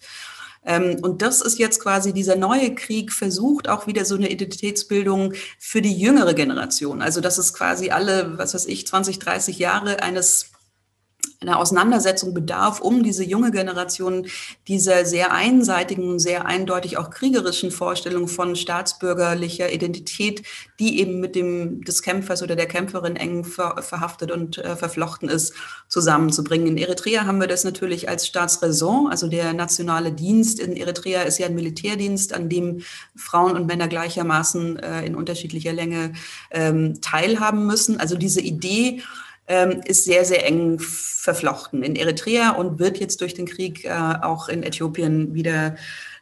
[0.65, 5.33] Ähm, und das ist jetzt quasi dieser neue Krieg versucht auch wieder so eine Identitätsbildung
[5.57, 7.01] für die jüngere Generation.
[7.01, 10.50] Also das ist quasi alle, was weiß ich, 20, 30 Jahre eines
[11.41, 14.27] einer Auseinandersetzung bedarf, um diese junge Generation
[14.67, 20.43] dieser sehr einseitigen, sehr eindeutig auch kriegerischen Vorstellung von staatsbürgerlicher Identität,
[20.79, 25.29] die eben mit dem des Kämpfers oder der Kämpferin eng ver, verhaftet und äh, verflochten
[25.29, 25.55] ist,
[25.87, 26.67] zusammenzubringen.
[26.67, 31.39] In Eritrea haben wir das natürlich als Staatsräson, also der nationale Dienst in Eritrea ist
[31.39, 32.81] ja ein Militärdienst, an dem
[33.15, 36.13] Frauen und Männer gleichermaßen äh, in unterschiedlicher Länge
[36.51, 37.99] ähm, teilhaben müssen.
[37.99, 39.01] Also diese Idee,
[39.51, 43.89] ähm, ist sehr, sehr eng verflochten in Eritrea und wird jetzt durch den Krieg äh,
[43.89, 45.75] auch in Äthiopien wieder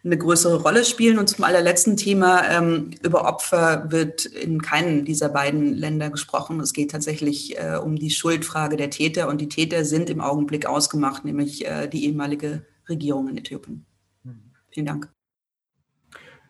[0.04, 1.20] eine größere Rolle spielen.
[1.20, 6.60] Und zum allerletzten Thema, ähm, über Opfer wird in keinem dieser beiden Länder gesprochen.
[6.60, 10.66] Es geht tatsächlich äh, um die Schuldfrage der Täter und die Täter sind im Augenblick
[10.66, 13.86] ausgemacht, nämlich äh, die ehemalige Regierung in Äthiopien.
[14.72, 15.10] Vielen Dank.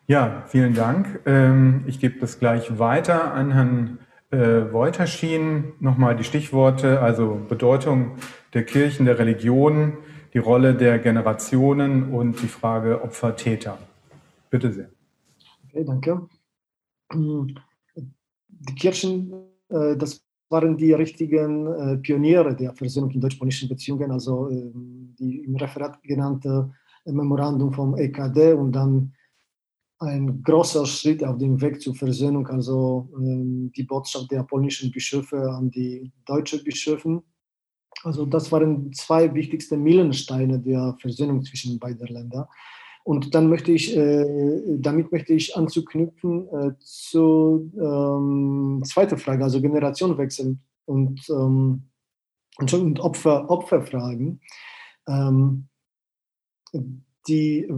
[0.06, 1.20] Ja, vielen Dank.
[1.26, 3.98] Ähm, ich gebe das gleich weiter an Herrn
[4.30, 8.12] äh, Wolterschien nochmal die Stichworte, also Bedeutung
[8.54, 9.94] der Kirchen, der Religion,
[10.32, 13.78] die Rolle der Generationen und die Frage Opfer-Täter.
[14.48, 14.90] Bitte sehr.
[15.68, 16.28] Okay, danke.
[17.12, 19.32] Die Kirchen,
[19.68, 24.70] äh, das waren die richtigen äh, Pioniere der Versöhnung in deutsch-polnischen Beziehungen, also äh,
[25.18, 26.70] die im Referat genannte
[27.04, 29.12] Memorandum vom EKD und dann
[30.00, 35.50] ein großer Schritt auf dem Weg zur Versöhnung, also ähm, die Botschaft der polnischen Bischöfe
[35.50, 37.22] an die deutschen Bischöfen.
[38.02, 42.46] Also das waren zwei wichtigste Meilensteine der Versöhnung zwischen beiden Ländern.
[43.04, 49.60] Und dann möchte ich, äh, damit möchte ich anzuknüpfen äh, zur ähm, zweiten Frage, also
[49.60, 51.90] Generationenwechsel und, ähm,
[52.58, 54.40] und Opfer, Opferfragen.
[55.06, 55.68] Ähm,
[57.28, 57.68] die,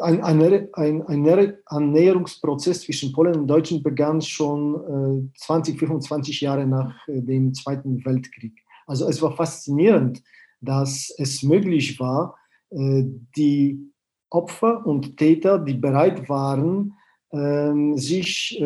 [0.00, 6.96] ein, ein, ein, Annäherungsprozess zwischen Polen und Deutschland begann schon äh, 20, 25 Jahre nach
[7.08, 8.54] äh, dem Zweiten Weltkrieg.
[8.86, 10.22] Also es war faszinierend,
[10.60, 12.36] dass es möglich war,
[12.70, 13.92] die
[14.30, 16.94] Opfer und Täter, die bereit waren,
[17.30, 18.58] ähm, sich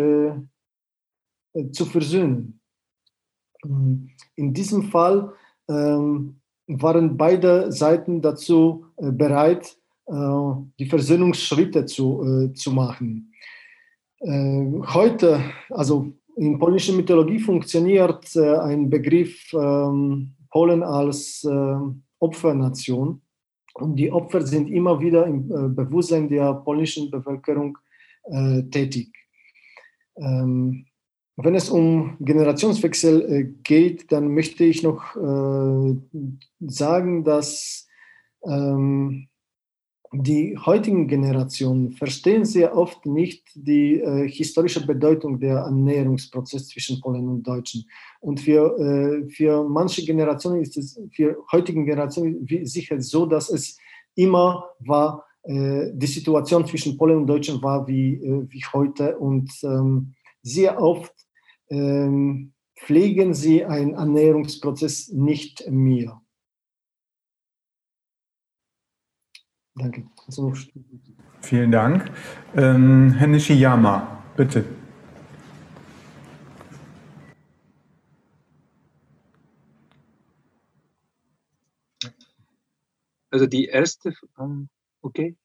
[1.72, 2.60] zu versöhnen.
[3.62, 5.32] In diesem Fall
[5.68, 9.78] ähm, waren beide Seiten dazu bereit,
[10.10, 13.32] die Versöhnungsschritte zu, zu machen.
[14.22, 21.46] Heute, also in polnischer Mythologie funktioniert ein Begriff ähm, Polen als
[22.18, 23.20] Opfernation.
[23.74, 27.78] Und die Opfer sind immer wieder im äh, Bewusstsein der polnischen Bevölkerung
[28.24, 29.14] äh, tätig.
[30.16, 30.86] Ähm,
[31.36, 35.96] wenn es um Generationswechsel äh, geht, dann möchte ich noch äh,
[36.60, 37.86] sagen, dass
[38.44, 39.28] ähm,
[40.12, 47.28] die heutigen Generationen verstehen sehr oft nicht die äh, historische Bedeutung der Annäherungsprozess zwischen Polen
[47.28, 47.88] und Deutschen.
[48.20, 53.78] Und für, äh, für manche Generationen ist es, für heutigen Generationen sicher so, dass es
[54.14, 59.18] immer war, äh, die Situation zwischen Polen und Deutschen war wie, äh, wie heute.
[59.18, 61.12] Und ähm, sehr oft
[61.70, 66.20] ähm, pflegen sie einen Annäherungsprozess nicht mehr.
[69.78, 70.04] Danke.
[70.26, 70.52] Also,
[71.40, 72.10] Vielen Dank.
[72.56, 74.64] Ähm, Herr Nishiyama, bitte.
[83.30, 84.68] Also die erste, ähm,
[85.02, 85.36] okay,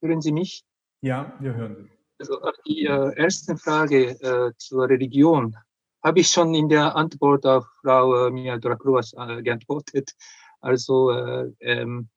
[0.00, 0.64] hören Sie mich?
[1.02, 1.90] Ja, wir hören Sie.
[2.20, 5.56] Also die äh, erste Frage äh, zur Religion
[6.02, 10.12] habe ich schon in der Antwort auf Frau äh, Mia Dracruas äh, geantwortet.
[10.60, 12.08] Also äh, ähm,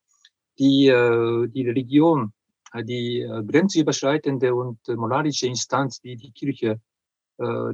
[0.62, 2.34] die, äh, die Religion,
[2.74, 6.80] äh, die äh, grenzüberschreitende und moralische Instanz wie die Kirche,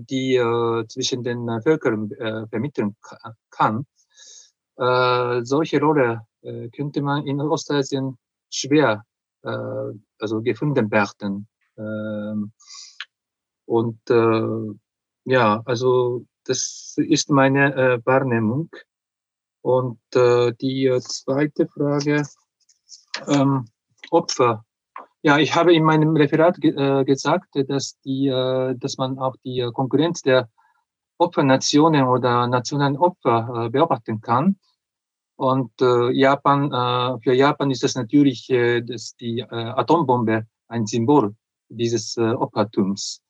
[0.10, 0.40] die
[0.88, 2.10] zwischen den Völkern
[2.50, 2.96] vermitteln
[3.50, 3.86] kann,
[5.44, 6.22] solche Rolle
[6.74, 8.18] könnte man in Ostasien
[8.50, 9.04] schwer
[9.42, 11.50] also gefunden werden.
[11.78, 12.54] Ähm,
[13.66, 14.00] und
[15.26, 18.70] ja, also das ist meine Wahrnehmung.
[19.62, 22.24] Und die zweite Frage,
[23.28, 23.66] ähm,
[24.12, 24.64] Opfer.
[25.24, 29.36] Ja, ich habe in meinem Referat ge äh, gesagt, dass, die, äh, dass man auch
[29.44, 30.50] die Konkurrenz der
[31.18, 34.58] Opfernationen oder nationalen Opfer äh, beobachten kann.
[35.36, 40.86] Und äh, Japan, äh, für Japan ist das natürlich äh, dass die äh, Atombombe ein
[40.86, 41.36] Symbol
[41.70, 43.22] dieses äh, Opfertums.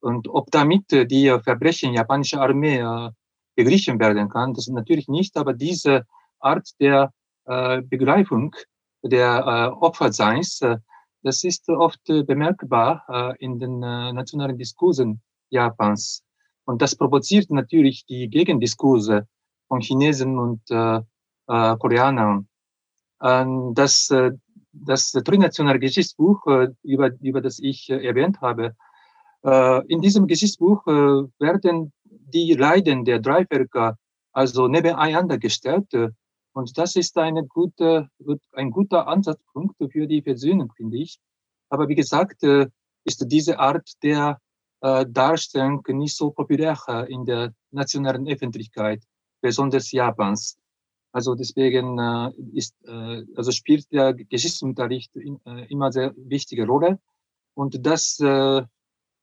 [0.00, 3.10] Und ob damit äh, die Verbrechen japanischer Armee äh,
[3.54, 6.06] beglichen werden kann, das natürlich nicht, aber diese
[6.38, 7.12] Art der
[7.44, 8.54] äh, Begreifung
[9.02, 10.78] der äh, Opferseins, äh,
[11.22, 15.20] das ist oft äh, bemerkbar äh, in den äh, nationalen Diskursen
[15.50, 16.22] Japans.
[16.64, 19.26] Und das provoziert natürlich die Gegendiskurse
[19.68, 21.00] von Chinesen und äh,
[21.48, 22.48] äh, Koreanern.
[23.22, 24.32] Ähm, das, äh,
[24.72, 28.76] das trinationale Geschichtsbuch, äh, über, über das ich äh, erwähnt habe,
[29.44, 30.90] äh, in diesem Geschichtsbuch äh,
[31.38, 33.96] werden die Leiden der drei Völker
[34.32, 35.92] also nebeneinander gestellt.
[36.52, 38.08] Und das ist eine gute,
[38.52, 41.20] ein guter Ansatzpunkt für die Versöhnung, finde ich.
[41.68, 42.66] Aber wie gesagt, äh,
[43.04, 44.40] ist diese Art der
[44.80, 49.02] äh, Darstellung nicht so populär äh, in der nationalen Öffentlichkeit,
[49.40, 50.58] besonders Japans.
[51.12, 51.98] Also deswegen
[52.54, 52.76] ist,
[53.34, 57.00] also spielt der Geschichtsunterricht immer sehr wichtige Rolle.
[57.54, 58.18] Und das,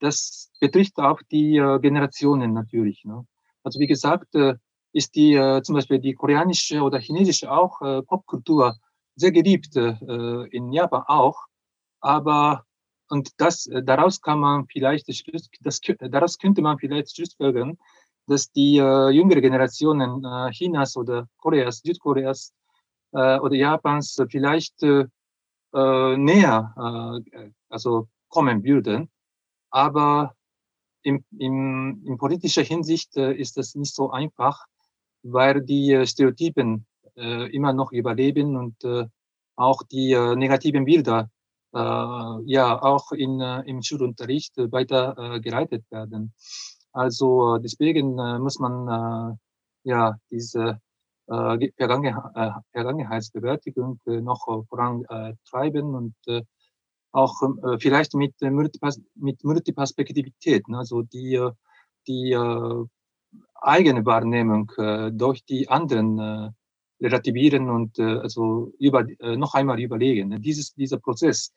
[0.02, 3.06] das betrifft auch die Generationen natürlich.
[3.06, 3.26] Ne?
[3.64, 4.36] Also wie gesagt,
[4.98, 8.76] ist die äh, zum Beispiel die koreanische oder chinesische auch äh, Popkultur
[9.16, 11.46] sehr geliebt äh, in Japan auch.
[12.02, 12.64] Aber
[13.10, 17.78] und das äh, daraus kann man vielleicht das daraus könnte man vielleicht schlussfolgern,
[18.28, 22.54] dass die äh, jüngere Generationen äh, Chinas oder Koreas, Südkoreas
[23.14, 25.06] äh, oder Japans vielleicht äh,
[25.74, 29.10] äh, näher äh, also kommen würden.
[29.70, 30.34] Aber
[31.04, 34.66] in, in, in politischer Hinsicht äh, ist das nicht so einfach,
[35.32, 36.86] weil die äh, Stereotypen
[37.16, 39.06] äh, immer noch überleben und äh,
[39.56, 41.30] auch die äh, negativen Bilder
[41.74, 41.80] äh,
[42.46, 46.34] ja auch in, äh, im Schulunterricht weiter äh, geleitet werden.
[46.92, 50.82] Also äh, deswegen äh, muss man äh, ja diese
[51.28, 56.44] äh, Vergangen, äh, Vergangenheitsbewältigung äh, noch äh, vorantreiben und äh,
[57.12, 60.78] auch äh, vielleicht mit, äh, mit Multiperspektivität, ne?
[60.78, 61.50] also die,
[62.08, 62.86] die äh,
[63.62, 66.50] eigene Wahrnehmung äh, durch die anderen äh,
[67.02, 70.42] relativieren und äh, also über, äh, noch einmal überlegen.
[70.42, 71.52] Dieses, dieser Prozess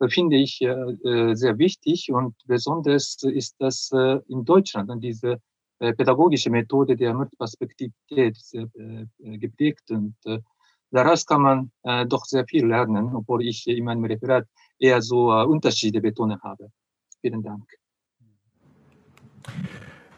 [0.00, 5.40] äh, finde ich äh, äh, sehr wichtig und besonders ist das äh, in Deutschland, diese
[5.78, 10.38] äh, pädagogische Methode der Multiperspektivität sehr äh, geprägt und äh,
[10.90, 14.46] daraus kann man äh, doch sehr viel lernen, obwohl ich in meinem Referat
[14.78, 16.70] eher so äh, Unterschiede betone habe.
[17.20, 17.64] Vielen Dank.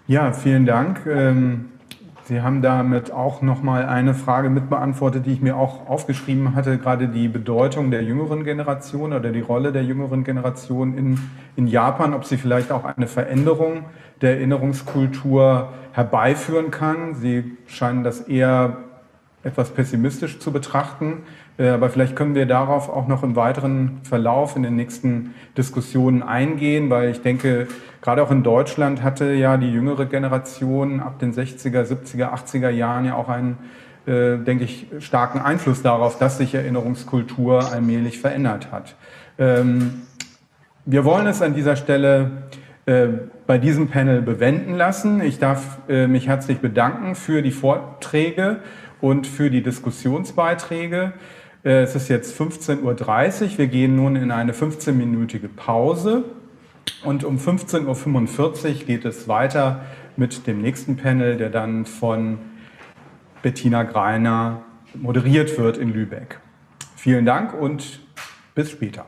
[0.06, 1.06] Ja, vielen Dank.
[1.06, 1.70] Ähm
[2.26, 7.09] Sie haben damit auch nochmal eine Frage mitbeantwortet, die ich mir auch aufgeschrieben hatte, gerade
[7.09, 11.20] die Bedeutung der jüngeren Generation oder die Rolle der jüngeren Generation in,
[11.55, 13.85] in Japan, ob sie vielleicht auch eine Veränderung
[14.22, 17.14] der Erinnerungskultur herbeiführen kann.
[17.14, 18.78] Sie scheinen das eher
[19.43, 21.24] etwas pessimistisch zu betrachten.
[21.59, 26.22] Äh, aber vielleicht können wir darauf auch noch im weiteren Verlauf in den nächsten Diskussionen
[26.22, 27.68] eingehen, weil ich denke,
[28.02, 33.05] gerade auch in Deutschland hatte ja die jüngere Generation ab den 60er, 70er, 80er Jahren
[33.05, 33.59] ja auch einen,
[34.06, 38.97] äh, denke ich, starken Einfluss darauf, dass sich Erinnerungskultur allmählich verändert hat.
[39.39, 40.02] Ähm,
[40.85, 42.31] wir wollen es an dieser Stelle
[42.85, 43.06] äh,
[43.47, 45.22] bei diesem Panel bewenden lassen.
[45.22, 48.60] Ich darf mich herzlich bedanken für die Vorträge
[49.02, 51.12] und für die Diskussionsbeiträge.
[51.64, 53.58] Äh, es ist jetzt 15.30 Uhr.
[53.58, 56.24] Wir gehen nun in eine 15-minütige Pause.
[57.02, 59.84] Und um 15.45 Uhr geht es weiter
[60.16, 62.38] mit dem nächsten Panel, der dann von
[63.42, 64.62] Bettina Greiner
[64.94, 66.40] moderiert wird in Lübeck.
[66.96, 68.00] Vielen Dank und
[68.54, 69.06] bis später.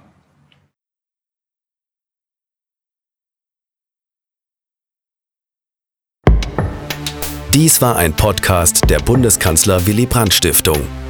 [7.54, 10.82] Dies war ein Podcast der Bundeskanzler Willy Brandt Stiftung.